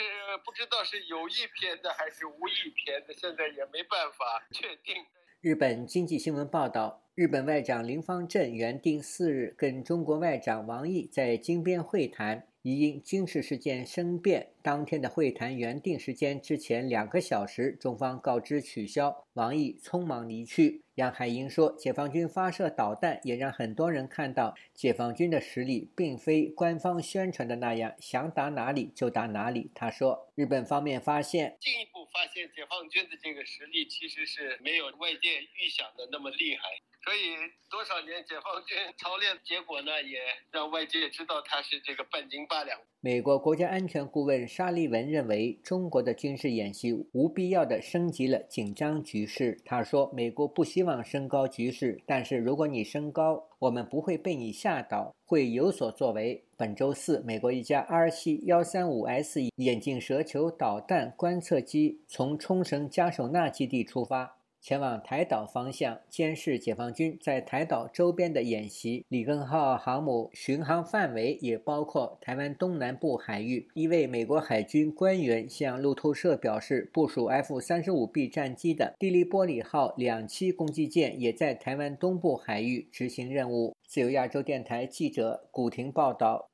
[0.42, 5.04] 不知道是有意偏的还是无意偏的，现在也没办法确定。
[5.42, 7.05] 日本经济新闻报道。
[7.16, 20.82] 日本外长林方正原定四日跟中国外长王毅在金边会谈，疑因军事事件生变，当天的会谈原定时间之前两个小时，中方告知取消，王毅匆忙离去。
[20.96, 36.62] 杨海英说：“解放军发射导弹，也让很多人看到解放军的实力，并非官方宣传的那样，想打哪里就打哪里。”他说：“日本方面发现，进一步发现解放军的这个实力其实是没有外界预想的那么厉害，
[37.06, 37.38] 所以
[37.70, 40.18] 多少年解放军 操练结果呢，也
[40.50, 49.60] 让外界知道他是这个半斤八两。”美国国家安全顾问沙利文认为，中国的军事演习无必要的升级了紧张局势。
[49.64, 64.35] 他说：“美国不希望升高局势，但是如果你升高，我们不会被你吓倒，会有所作为。”本周四，美国一架 R 七幺三五 S 眼镜蛇球导弹观测机从冲绳加手纳基地出发。
[64.66, 69.04] 前往台岛方向监视解放军在台岛周边的演习。
[69.06, 73.68] 里根号航母巡航范围也包括台湾东南部海域。
[73.74, 83.76] 一位美国海军官员向路透社表示，部署 F 三十五 B 战机的蒂利波里号两栖攻击舰也在台湾东部海域执行任务。
[83.86, 86.48] 自由亚洲电台记者古婷报道。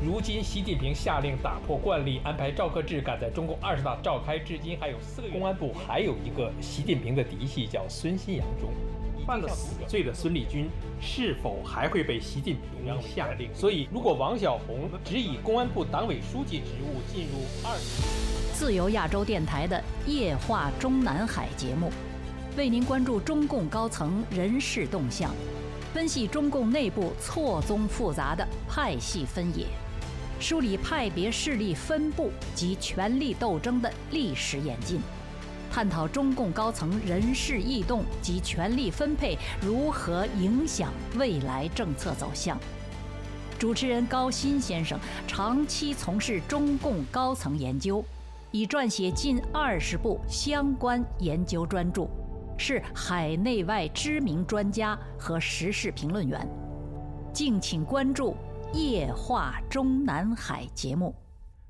[0.00, 5.34] 如今，习近平下令打破惯例，安排赵克志赶在中共二十大召开至今还有四个月。
[5.34, 8.70] 公安部还有一个习近平的嫡系，叫孙新阳中。
[9.26, 10.70] 犯了死罪的孙立军
[11.00, 13.52] 是否还会被习近平下令？
[13.52, 17.76] 所以，如果王小红只以公安部党委书记职务进入二，
[18.54, 21.90] 自由亚洲电台的夜话中南海节目，
[22.56, 25.34] 为您关注中共高层人事动向，
[25.92, 29.66] 分析中共内部错综复杂的派系分野。
[30.40, 35.00] 梳理派别势力分布及权力斗争的历史演进，
[35.70, 42.58] 探讨中共高层人事异动及权力分配如何影响未来政策走向。
[43.58, 48.04] 主持人高鑫先生长期从事中共高层研究，
[48.52, 52.06] 已撰写近二十部相关研究专著，
[52.56, 56.48] 是海内外知名专家和时事评论员。
[57.32, 58.36] 敬请关注。
[58.74, 61.14] 夜话中南海节目，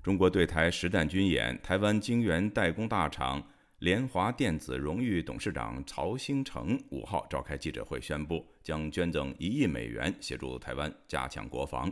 [0.02, 3.40] 中国对台实战军演，台湾晶圆代工大厂
[3.78, 11.90] 联华电子荣誉董事长曹兴诚五号召开记者会，宣布将捐赠一亿美元协助台湾加强国防。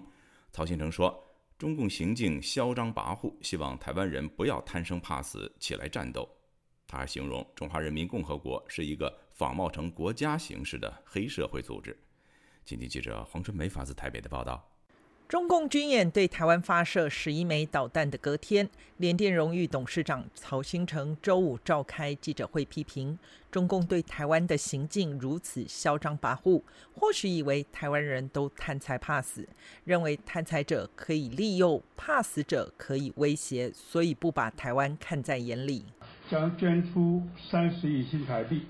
[0.52, 1.16] 曹兴诚说
[1.56, 6.28] ：“中共行径嚣张跋扈，希望台湾人不要贪生怕死，起来战斗。”
[6.88, 11.96] 他形容中华人民共和国是一个仿冒成国家形式的黑社会组织。
[12.64, 14.68] 今天记者黄春梅发自台北的报道。
[15.28, 23.18] 中共军演对台湾发射十一枚导弹的隔天，联电荣誉董事长曹兴诚周五召开记者会，批评
[23.50, 26.62] 中共对台湾的行径如此嚣张跋扈，
[26.94, 29.48] 或许以为台湾人都贪财怕死，
[29.82, 35.86] 认为贪财者可以利诱，怕死者可以威胁，所以不把台湾看在眼里。
[36.30, 37.20] 将捐出
[37.50, 38.66] 三十亿新台币，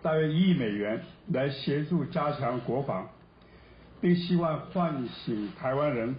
[0.00, 3.10] 大约一亿美元，来协助加强国防。
[4.02, 6.12] 并希望唤醒台湾人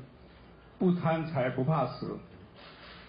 [0.80, 2.18] 不贪财不怕死，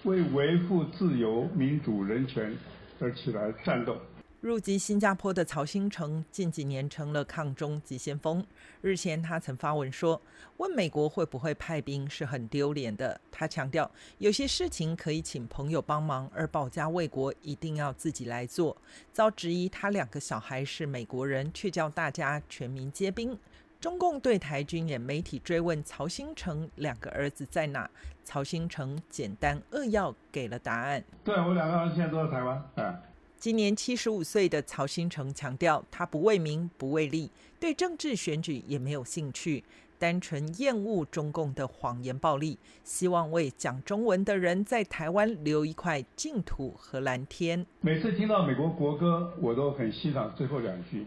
[0.02, 2.52] 为维护自由、民主、人权
[2.98, 3.96] 而起来战斗。
[4.40, 8.44] 入籍新加坡的曹新成近几年成了抗中急先锋。
[8.82, 10.20] 日前，他曾发文说
[10.58, 18.76] ：“问美国会不会派兵是很丢脸的。”他强调，有些事情可以请朋友帮忙，而保家卫国一定要自己来做。
[19.12, 23.38] 遭质疑他两个小孩是美国人，却叫大家全民皆兵。
[23.84, 27.86] 中共对台军演媒体追问曹新成两个儿子在哪，
[28.24, 33.02] 曹新成简单扼要给了答案：“对我两个儿子现在都在台湾。”哎。
[33.36, 37.30] 今年七十五岁的曹新成强调，他不为名，不为利，
[37.60, 39.62] 对政治选举也没有兴趣，
[39.98, 47.66] 单纯厌恶中共的谎言暴力，希望为讲中文的人在台湾留一块净土和蓝天。
[47.82, 51.06] 每次听到美国国歌，我都很欣赏最后两句，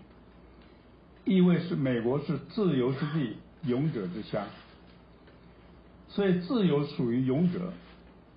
[1.28, 4.48] 意味是美国是自由之地，勇者之乡，
[6.08, 7.74] 所以自由属于勇者，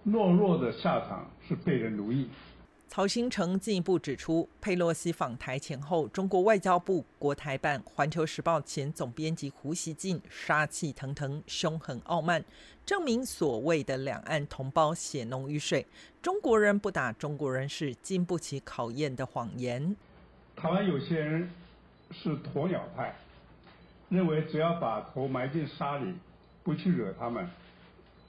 [0.05, 2.29] 懦弱的下场是被人奴役。
[2.89, 12.45] 曹新成进一步指出，佩洛西访台前后，中国外交部国台办、《环球时报》前总编辑胡锡进杀气腾腾、凶狠傲慢，
[12.85, 15.87] 证明所谓的两岸同胞血浓于水，
[16.21, 19.95] 中国人不打中国人是经不起考验的谎言。
[20.57, 21.49] 台湾有些人
[22.11, 23.15] 是鸵鸟派，
[24.09, 26.15] 认为只要把头埋进沙里，
[26.63, 27.49] 不去惹他们，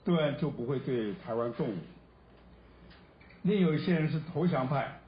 [0.04, 1.76] 对岸就不会对台湾动武。
[3.42, 5.00] 另有一些人是投降派，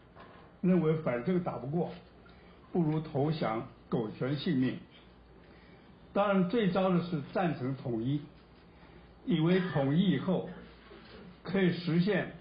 [0.60, 1.92] 认为反正打不过，
[2.72, 4.78] 不如投降，苟全性命。
[6.12, 8.20] 当然，最糟的是赞成统一，
[9.24, 10.48] 以为统一以后
[11.42, 12.32] 可以实现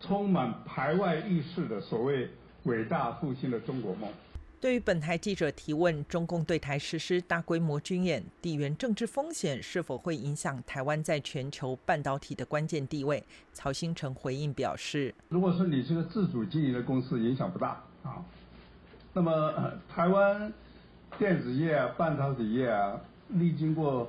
[0.00, 2.30] 充满排外意识的所谓
[2.64, 4.10] 伟大复兴的中国梦。
[4.62, 13.24] 对于本台记者提问，中共对台实施大规模军演，地缘政治风险是否会影响台湾在全球半导体的关键地位？
[13.52, 18.24] 曹新成回应表示：“如果说你是个自主经营的公司，影响不大啊。
[19.12, 19.52] 那么
[19.92, 20.52] 台湾
[21.18, 23.00] 电子业、半导体业啊，
[23.30, 24.08] 历经过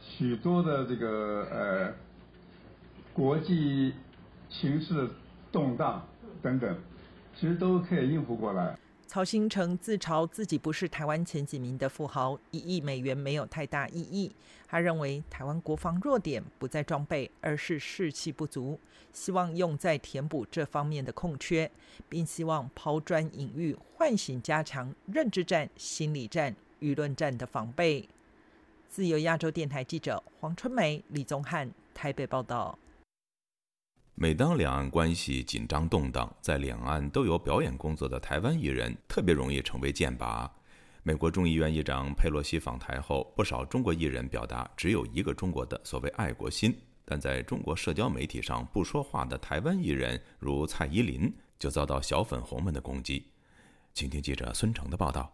[0.00, 1.92] 许多的这个呃
[3.12, 3.92] 国际
[4.48, 5.10] 形势
[5.50, 6.06] 动荡
[6.40, 6.78] 等等，
[7.34, 8.78] 其实都可以应付过来。”
[9.08, 14.30] 曹新成自嘲自己不是台湾前几名的富豪，一亿美元没有太大意义。
[14.66, 18.78] 他认为台湾国防弱点不在装备，而是士气不足，
[19.10, 21.70] 希望用在填补这方面的空缺，
[22.06, 28.06] 并希望抛砖引玉，唤醒加强认知战、心理战、舆论战的防备。
[28.90, 32.78] 自由亚洲电台记者黄春梅、李宗翰台北报道。
[34.20, 40.52] 每当两岸关系紧张动荡，在两岸都有表演工作的台湾艺人特别容易成为剑拔。
[41.04, 53.24] 美国众议院议长佩洛西访台后，不少中国艺人表达“只有一个中国”的所谓爱国心，但在中国社交媒体上不说话的台湾艺人，如蔡依林，就遭到小粉红们的攻击。
[53.94, 55.32] 请听记者孙成的报道。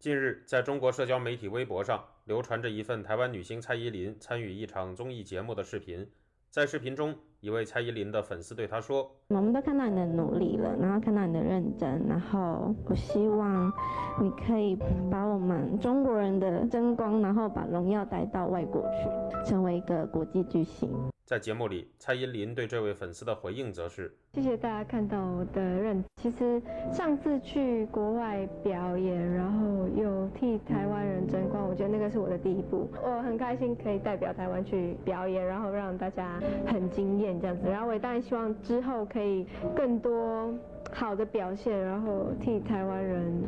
[0.00, 6.10] 近日，在中国社交媒体微博上流传着一份台湾女星蔡依林参与一场综艺节目的视频，
[6.50, 7.16] 在视频中。
[7.44, 13.70] 一位蔡依林的粉丝对她说：“我们都看到你的努力了，然后看到你的认真，然后我希望
[14.18, 14.74] 你可以
[15.10, 20.88] 把我们中国人的争光，然后把荣耀带到外国去，成为一个国际巨星。”
[21.26, 26.04] 在节目里，蔡依林对这位粉丝的回应则是：“谢谢大家看到我的认。
[26.16, 26.60] 其实
[26.92, 32.90] 上次去国外表演，然后又替台湾人争光，我觉得那个是我的第一步。
[33.02, 37.68] 我很开心可以代表台湾去表演，然后让大家很惊艳这样子。
[37.68, 40.52] 然后我也当然希望之后可以更多
[40.92, 43.42] 好的表现，然后替台湾人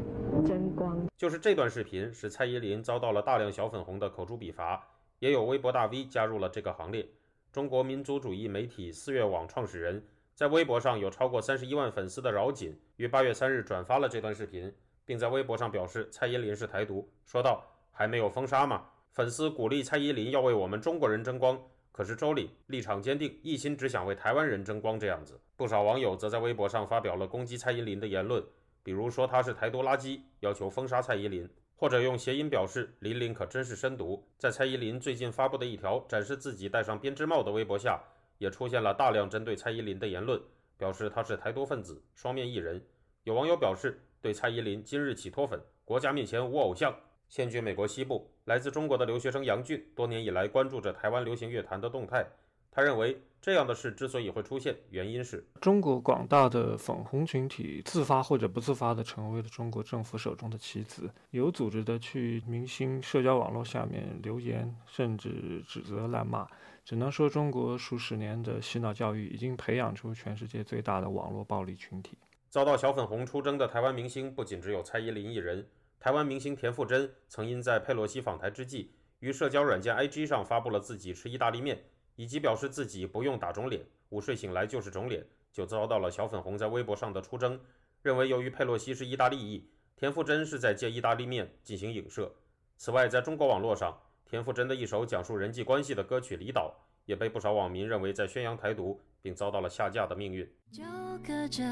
[0.45, 4.83] 争光。”就是这段视频使蔡依林遭到了大量小粉红的口诛笔伐，
[5.19, 7.07] 也有微博大 V 加入了这个行列。
[7.53, 14.71] 中国民族主义媒体四月网创始人，在微博上有超过三十一万粉丝的饶锦，于八月三日转发了这段视频，
[15.07, 21.59] 并在微博上表示蔡依林是台独，说道：“还没有封杀吗？”粉丝鼓励蔡依林要为我们中国人争光，
[21.97, 25.41] 可是周礼立场坚定，一心只想为台湾人争光这样子。
[25.57, 28.45] 不少网友则在微博上发表了攻击蔡依林的言论，
[28.83, 31.49] 比如说她是台独垃圾，要求封杀蔡依林。
[31.75, 34.23] 或者用谐音表示“林林可真是深读”。
[34.37, 37.99] 在蔡依林最近发布的一条展示自己戴上编织帽的微博下，
[38.37, 40.39] 也出现了大量针对蔡依林的言论，
[40.77, 42.83] 表示她是台独分子、双面艺人。
[43.25, 46.95] 有网友表示，对蔡依林今日起脱粉，国家面前无偶像。
[47.29, 52.27] 现居美国西部，来自中国的留学生杨俊多年以来关注着台湾流行乐坛的动态。
[52.71, 53.21] 他认为。
[53.39, 66.45] 这样的事之所以会出现，原因是中国广大的粉红群体自发或者不自发地成为了中国政府手中的棋子，有组织的去明星社交网络下面留言，甚至指责谩骂。
[66.85, 72.19] 只能说，中国数十年的洗脑教育已经培养出全世界最大的网络暴力群体。
[72.51, 75.65] 遭到小粉红出征的台湾明星不仅只有蔡依林一人，
[75.99, 81.85] 台湾明星田馥甄曾因在佩洛西访台之际，于社交软件 IG 上发布了自己吃意大利面。
[82.19, 85.23] 以及表示自己不用打肿脸，午睡醒来就是肿脸，
[85.53, 87.61] 就遭到了小粉红在微博上的出征，
[88.01, 92.33] 认为由于佩洛西是意大利裔，田馥甄是在借意大利面进行影射。
[92.79, 96.75] 此外，在中国网络上，田馥甄的一首讲述人际关系的歌曲《离岛》
[97.05, 100.51] 也被不少网民认为在宣扬台独，并遭到了下架的命运。
[100.73, 100.83] 就
[101.23, 101.63] 隔着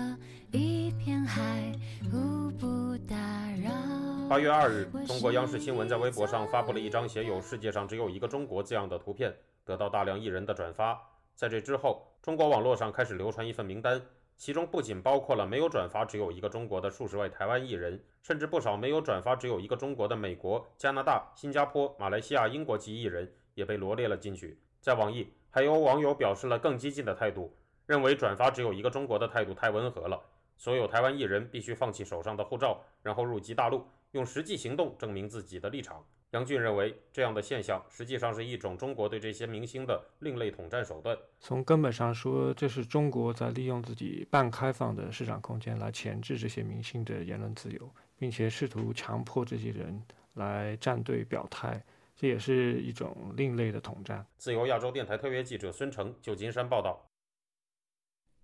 [0.52, 1.72] 一片海，
[2.12, 3.16] 互不打
[3.62, 4.03] 扰。
[4.28, 9.34] 八月二日，中国央视新闻在微博上发布了一张写有“世界上只有一个中国”字样的图片。
[9.64, 10.98] 得到大量艺人的转发，
[11.34, 14.00] 在这之后，中国网络上开始流传一份名单，
[14.36, 24.58] 其中不仅包括了没有转发“只有一个中国”的数十位台湾艺人，甚至不少没有转发“只有一个中国”的美国、加拿大、新加坡、马来西亚、英国籍艺人也被罗列了进去。
[24.80, 27.54] 在网易，还有网友表示了更激进的态度，
[27.86, 30.20] 认为转发“只有一个中国”的态度太温和了，
[30.56, 36.04] 所有台湾艺人必须放弃手上的护照，然后入籍大陆，用实际行动证明自己的立场。
[36.30, 41.16] 杨俊认为，这样的现象实际上是一种中国对这些明星的另类统战手段。
[41.38, 50.00] 从根本上说，这是中国在利用自己半开放的市场空间来钳制这些明星的言论自由，并且试图强迫这些人
[50.34, 51.80] 来站队表态，
[52.16, 54.24] 这也是一种另类的统战。
[54.36, 57.04] 自由亚洲电台特约记者孙成，旧金山报道。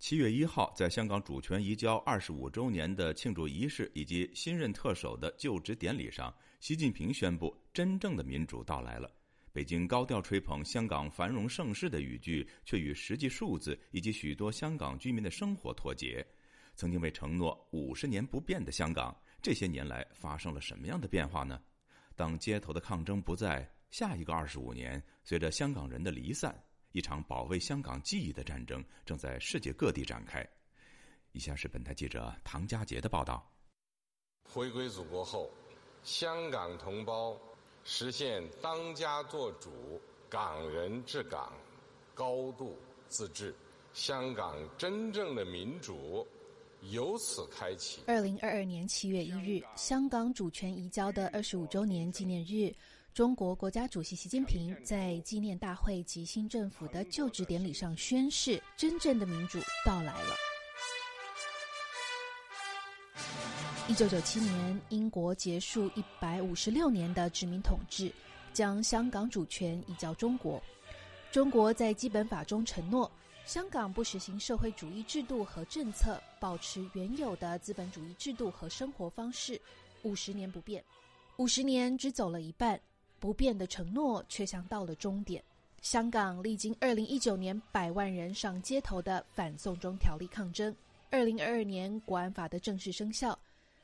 [0.01, 9.07] 七月一号，在香港主权移交二十五周年的庆祝仪式以及新任特首的就职典礼上，习近平宣布：“真正的民主到来了。”
[9.53, 16.25] 北京高调吹捧香港繁荣盛世的语句，却与实际数字以及许多香港居民的生活脱节。
[16.75, 21.61] 曾经被承诺五十年不变的香港，这些年来发生了什么样的变化呢？
[22.15, 26.59] 当街头的抗争不在，下一个二十五年，随着香港人的离散。
[26.91, 30.47] 一场保卫香港记忆的战争正在世界各地展开。
[31.31, 33.49] 以下是本台记者唐佳杰的报道：
[34.43, 35.49] 回归祖国后，
[36.03, 37.39] 香港同胞
[37.85, 41.53] 实现当家作主、港人治港、
[42.13, 42.77] 高度
[43.07, 43.55] 自治，
[43.93, 46.27] 香港真正的民主
[46.81, 48.01] 由此开启。
[48.07, 52.75] 二零二二年七月一日，香港主权移交的二十五周年纪念日。
[53.13, 60.33] 中国国家主席习近平在纪念大会及新政府的就职典礼上宣誓：“真正的民主到来了。”
[63.89, 68.09] 一九九七年，英国结束一百五十六年的殖民统治，
[68.53, 70.63] 将香港主权移交中国。
[71.33, 73.11] 中国在基本法中承诺，
[73.45, 79.59] 香港不实行社会主义制度和政策，保持原有的资本主义制度和生活方式，
[80.03, 80.81] 五十年不变。
[81.35, 82.79] 五十年只走了一半。
[83.21, 85.41] 不变的承诺却像到了终点。
[85.81, 90.75] 香港历经二零一九年百万人上街头的反送中条例抗争，
[91.11, 93.37] 二零二二年国安法的正式生效，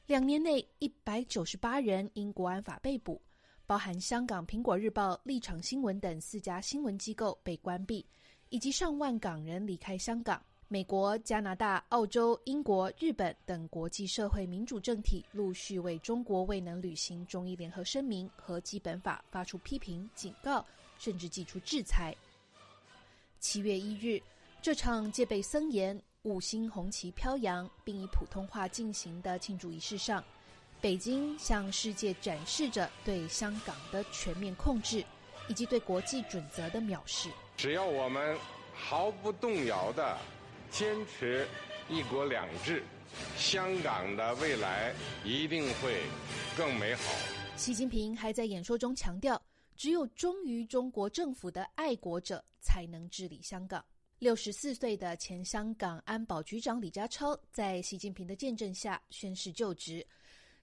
[0.07, 3.21] 两年内一百九十八人因国安法被捕，
[3.67, 8.03] 包含香港苹果日报、立场新闻等四家新闻机构被关闭，
[8.49, 10.41] 以及上万港人离开香港。
[10.69, 20.65] 美国、加拿大、澳洲、英国、日本等国际社会民主政体陆续为中国未能履行中伊联合声明和基本法发出批评、警告，
[20.99, 22.13] 甚至寄出制裁。
[23.39, 24.21] 七月一日，
[24.61, 30.21] 这场戒备森严、五星红旗飘扬，并以普通话进行的庆祝仪式上，
[30.81, 35.01] 北京向世界展示着对香港的全面控制，
[35.47, 37.29] 以及对国际准则的藐视。
[37.55, 38.37] 只要我们
[38.73, 40.17] 毫不动摇的。
[40.71, 41.47] 坚持
[41.89, 42.83] 一国两制，
[43.37, 44.93] 香港的未来
[45.23, 46.01] 一定会
[46.55, 47.01] 更美好。
[47.55, 49.41] 习近平还在演说中强调，
[49.75, 53.83] 只有忠于中国政府的爱国者才能治理香港。
[54.19, 60.05] 六十四岁的前香港安保局长李家超在习近平的见证下宣誓就职，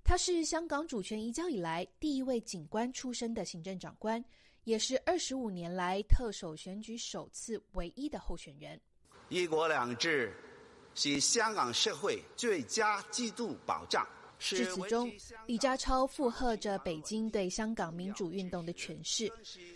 [0.03, 4.23] 他是香港主权移交以来第一位警官出身的行政长官，
[4.65, 8.81] 也是二十五年来特首选举首次唯一的候选人。
[9.35, 10.33] 一国两制
[10.95, 14.07] 是香港社会最佳制度保障。
[14.39, 15.11] 致辞中，
[15.47, 19.29] 李家超附和着北京对香港民主运动的诠释。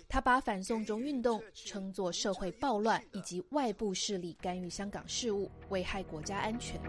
[0.09, 6.81] 他把反送中运动称作社会暴乱以及外部势力干预香港事务，危害国家安全。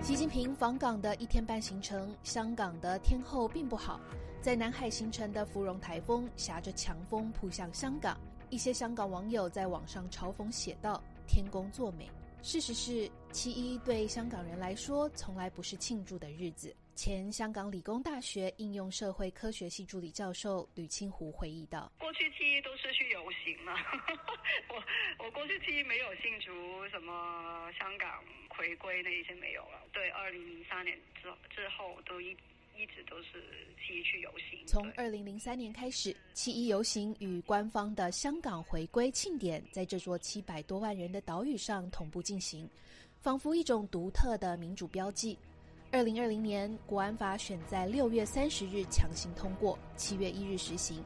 [0.00, 4.00] 习近平访港的一天半行程，香港的天候并不好。
[4.40, 8.16] 在南海形成的芙蓉台风挟着强风扑向香港，
[8.50, 12.10] 一些香港网友在网上嘲讽写道：“天公作美。”
[12.42, 16.74] 事实是，七一对香港人来说从来不是庆祝的日子。
[16.96, 23.74] 前香港理工大学应用社会科学系助理教授吕清湖回忆道：“过去七一都是去游行嘛，
[24.68, 29.80] 我我过去七一没有庆祝什么香港回归那一些没有了。
[29.92, 32.36] 对，二零零三年之之后都一。”
[32.80, 33.44] 一直都是
[33.76, 34.66] 七一去游行。
[34.66, 42.66] 从二零零三年开始，七一游行与官方的香港回归庆典在这座七百多万人的岛屿上同步进行，
[43.20, 45.36] 仿佛一种独特的民主标记。
[45.92, 51.04] 二零二零年，国安法选在六月三十日强行通过，七月一日实行。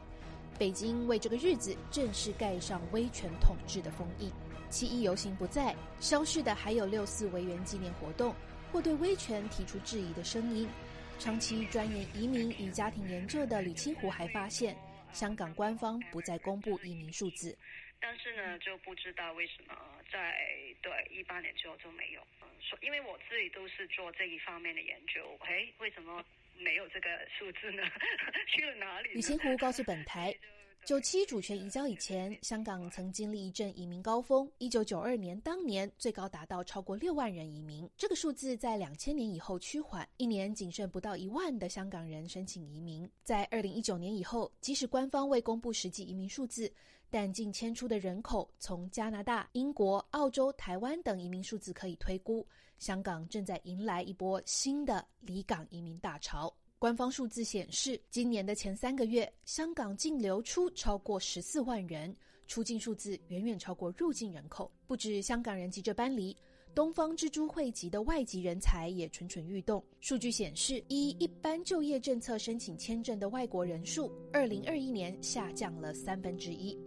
[0.57, 4.31] 北京为这个日子正式盖上威权统治的封印。
[4.71, 8.33] 七一游行不在，消失的还有六四维园纪念活动
[8.71, 10.69] 或对威权提出质疑的声音。
[11.19, 14.77] 长期钻研移民与家庭研究的李清湖还发现，
[15.13, 17.57] 香港官方不再公布移民数字，
[17.99, 19.75] 但是呢，就不知道为什么
[20.13, 20.37] 在
[20.83, 22.21] 对一八年之后就没有。
[22.43, 26.23] 嗯，说因为我自己都是做这一方面的研究，哎，为什么
[26.59, 27.09] 没有这个
[27.39, 27.83] 数字呢？
[28.49, 29.11] 去了哪里？
[29.15, 30.35] 李清湖告诉本台。
[30.85, 34.47] 九七主权移交以前，香港曾经历一阵移民高峰。
[34.59, 43.09] 一九九二年当年最高达到超过六万人移民，这个数字在两千年以后趋缓，一年仅剩不到一万的香港人申请移民。
[43.23, 46.71] 在二零一九年以后，即使官方未公布实际移民数字，
[47.09, 52.47] 但近迁出的人口从加拿大、英国、澳洲、台湾等移民数字可以推估，
[52.79, 56.55] 香港正在迎来一波新的离港移民大潮。
[56.79, 62.15] 官方数字显示，今年的前三个月，香港净流出超过十四万人，
[62.47, 64.71] 出境数字远远超过入境人口。
[64.87, 66.37] 不止香港人急着搬离，
[66.75, 69.83] 东方之珠汇集的外籍人才也蠢蠢欲动。
[70.01, 76.79] 数据显示，依一般就业政策申请签证的外国人数，二零二一年下降了三分之一。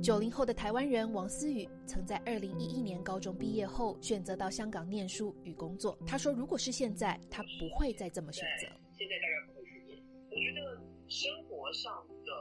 [0.00, 5.98] 九零后的台湾人王思雨曾在二零一一年高中毕业后选择到香港念书与工作。
[6.06, 8.66] 他说：“如果是现在，他不会再这么选择。
[8.96, 9.98] 现在大概不会去念。
[10.30, 11.92] 我觉得生活上
[12.24, 12.32] 的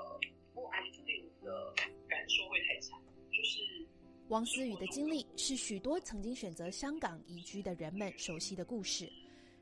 [0.53, 1.03] 不安定
[1.43, 1.73] 的
[2.07, 2.97] 感受会太强。”
[3.31, 3.59] 就是
[4.27, 9.11] 王思雨的经历是许多曾经选择香港移居的人们熟悉的故事。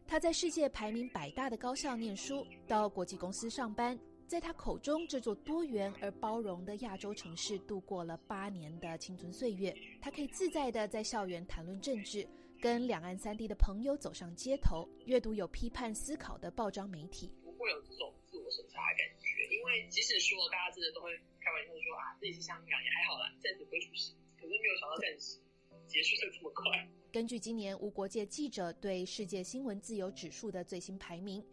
[0.06, 3.98] 他在世界排名百大的高校念书，到国际公司上班。
[4.28, 9.76] 在他口中，这座多元而包容的亚洲城市度过了八年的青春岁月。
[10.02, 12.28] 他可以自在地在校园谈论政治，
[12.60, 17.32] 跟两岸三地的朋友走上街头，阅读有批判思考的报章媒体。
[17.44, 24.12] 不会有这种自我审查的感觉，因为即使说大家真的都会开玩笑说啊，自己是香港也还好啦，暂时不会出事。
[24.36, 25.38] 可是没有想到暂时
[25.86, 26.90] 结束的这么快。
[27.14, 31.46] 根据今年无国界记者对世界新闻自由指数的最新排名。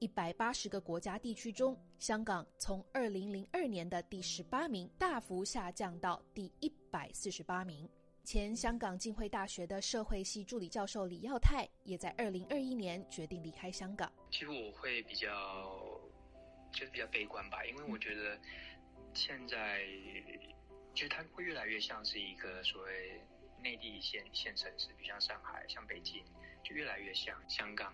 [0.00, 7.88] 一百八十个国家地区中，香港从二零零二年的第十八名大幅下降到第一百四十八名。
[8.22, 14.12] 前香港浸会大学的社会系助理教授李耀泰也在二零二一年决定离开香港。
[14.30, 15.28] 其实我会比较，
[16.72, 18.38] 就是比较悲观吧，因为我觉得
[19.14, 19.82] 现在
[20.94, 23.20] 其实它会越来越像是一个所谓
[23.60, 26.22] 内地县县城市，比如像上海、像北京，
[26.62, 27.92] 就越来越像香港。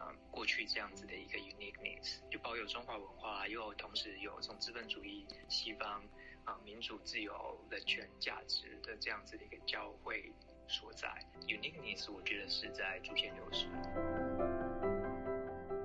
[0.00, 6.02] 啊，过去这样子的一个 uniqueness，就保有中华文化，又同时有从资本主义、西方
[6.44, 7.32] 啊民主、自由、
[7.68, 10.32] 人权价值的这样子的一个交汇
[10.66, 11.06] 所在
[11.46, 13.66] ，uniqueness 我觉得是在逐渐流失。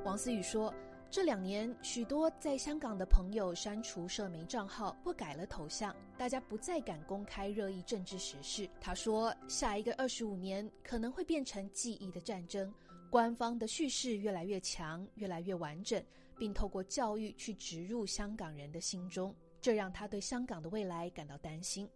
[0.06, 0.74] 王思雨说，
[1.12, 8.70] 这两年许多在香港的朋友删除社媒账号或改了头像，大家不再敢公开热议政治时事。
[8.80, 12.74] 他说，下一个二十五年可能会变成记忆的战争。
[13.10, 16.04] 官方的叙事越来越强，越来越完整，
[16.38, 21.90] 并透过教育去植入香港人的心中，这让他对香港的未来感到担心。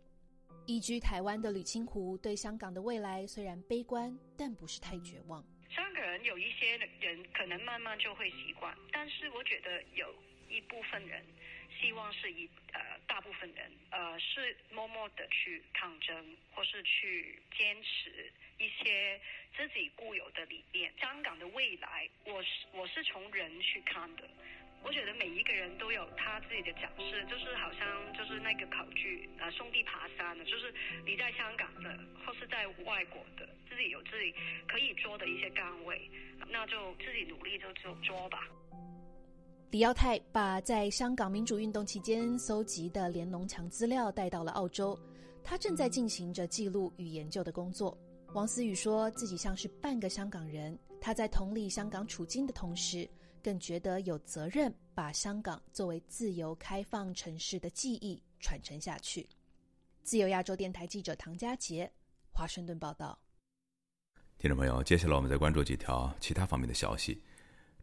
[0.65, 5.43] 移居台湾的吕清湖对香港的未来虽然悲观，但不是太绝望。
[5.69, 10.07] 香港人有一些人可能慢慢就会习惯，但是我觉得有
[10.49, 11.23] 一部分人。
[11.79, 19.19] 希望是一呃，大部分人呃是默默的去抗争，或是去坚持一些
[19.55, 20.93] 自己固有的理念。
[20.99, 24.29] 香港的未来，我是我是从人去看的。
[24.81, 30.73] 我觉得每一个人都有他自己的角色，就是好像就是那个考据呃，兄弟爬山的，就是
[31.05, 34.33] 你在香港的或是在外国的，自己有自己
[34.67, 36.09] 可以做的一些岗位，
[36.47, 38.47] 那就自己努力就就做吧。
[39.71, 44.99] 李耀泰把在香港民主运动期间搜集的连农墙资料带到了澳洲，
[45.43, 47.95] 他正在进行着记录与研究的工作。
[48.33, 53.07] 王思雨说自己像是半个香港人，他在同理香港处境的同时，
[53.43, 59.29] 更觉得有责任把香港作为自由开放城市的记忆传承下去。
[60.01, 61.91] 自由亚洲电台记者唐佳杰，
[62.31, 63.19] 华盛顿报道。
[64.39, 67.21] 听众朋友，接下来我们再关注几条其他方面的消息。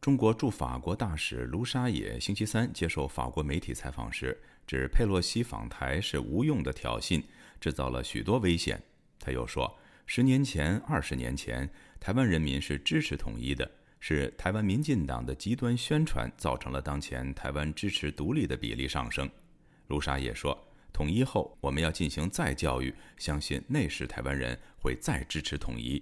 [0.06, 7.20] 中国驻法国大使卢沙野星期三接受法国媒体采访时，指佩洛西访台是无用的挑衅，
[7.60, 8.80] 制造了许多危险。
[9.18, 9.76] 他又说，
[10.06, 19.28] 十年前、二十年前，台湾人民是支持统一的，是台湾民进党的极端宣传造成了当前台湾支持独立的比例上升。
[19.88, 20.56] 卢沙野说，
[20.92, 26.00] 统一后我们要进行再教育，相信那时台湾人会再支持统一。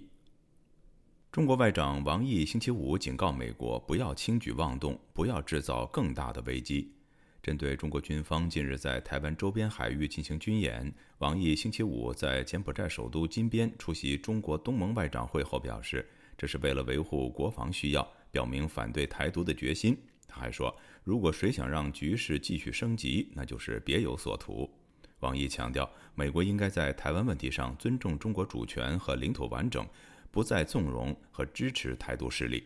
[1.35, 6.89] 中国外长王毅星期五警告美国不要轻举妄动，不要制造更大的危机。
[7.43, 16.07] 针对中国军方近日在台湾周边海域进行军演，王毅星期五在柬埔寨首都金边出席中国东盟外长会后表示，
[16.37, 19.97] 这是为了维护国防需要，表明反对台独的决心。
[20.29, 20.73] 他还说，
[21.03, 24.69] 如果谁想让局势继续升级，那就是别有所图。
[25.19, 29.85] 王毅强调，美国应该在台湾问题上尊重中国主权和领土完整。
[30.31, 32.63] 不再纵容和支持台独势力。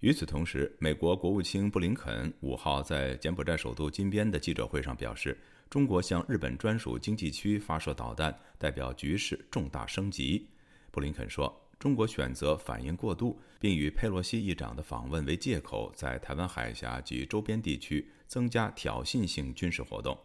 [0.00, 5.38] 与此同时，美国国务卿布林肯五号在柬埔寨首都金边的记者会上表示，
[5.68, 10.48] 中国向日本专属经济区发射导弹，代表局势重大升级。
[10.90, 20.18] 布林肯说，中国选择反应过度，并以佩洛西议长的访问为借口，在台湾海峡及周边地区增加挑衅性军事活动。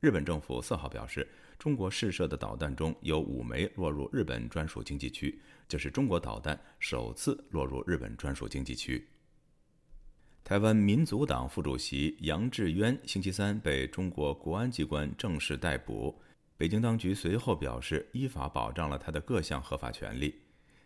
[0.00, 1.26] 日本政府四号表示，
[1.58, 5.40] 中国试射的导弹中有五枚落入日本专属经济区。
[5.68, 9.04] 这是中国导弹首次落入日本专属经济区。
[10.44, 16.14] 台湾民族党副主席杨志渊星期三被中国国安机关正式逮捕，
[16.56, 20.32] 北京当局随后表示，依法保障了他的各项合法权利。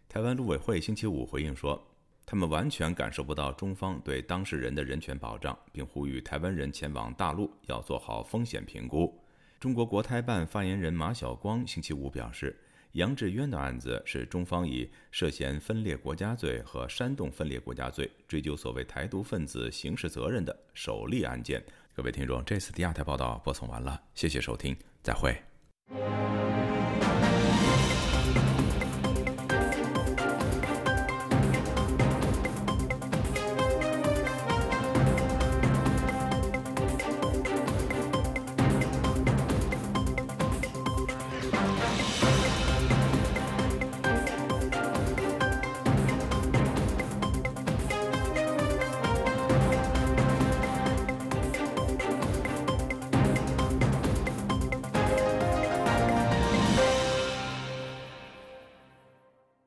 [0.08, 1.78] 台湾陆委会星期五回应说，
[2.24, 9.19] 他们完全感受不到中方对当事人的人权保障，并呼吁台湾人前往大陆要做好风险评估。
[9.60, 12.58] 中国国台办发言人马晓光星期五表示。
[12.94, 21.62] 杨志渊的案子是中方以涉嫌分裂国家罪和煽动分裂国家罪追究所谓台独分子刑事责任的首例案件。
[21.94, 25.40] 各位听众，这次第二台报道播送完了，谢谢收听，再会。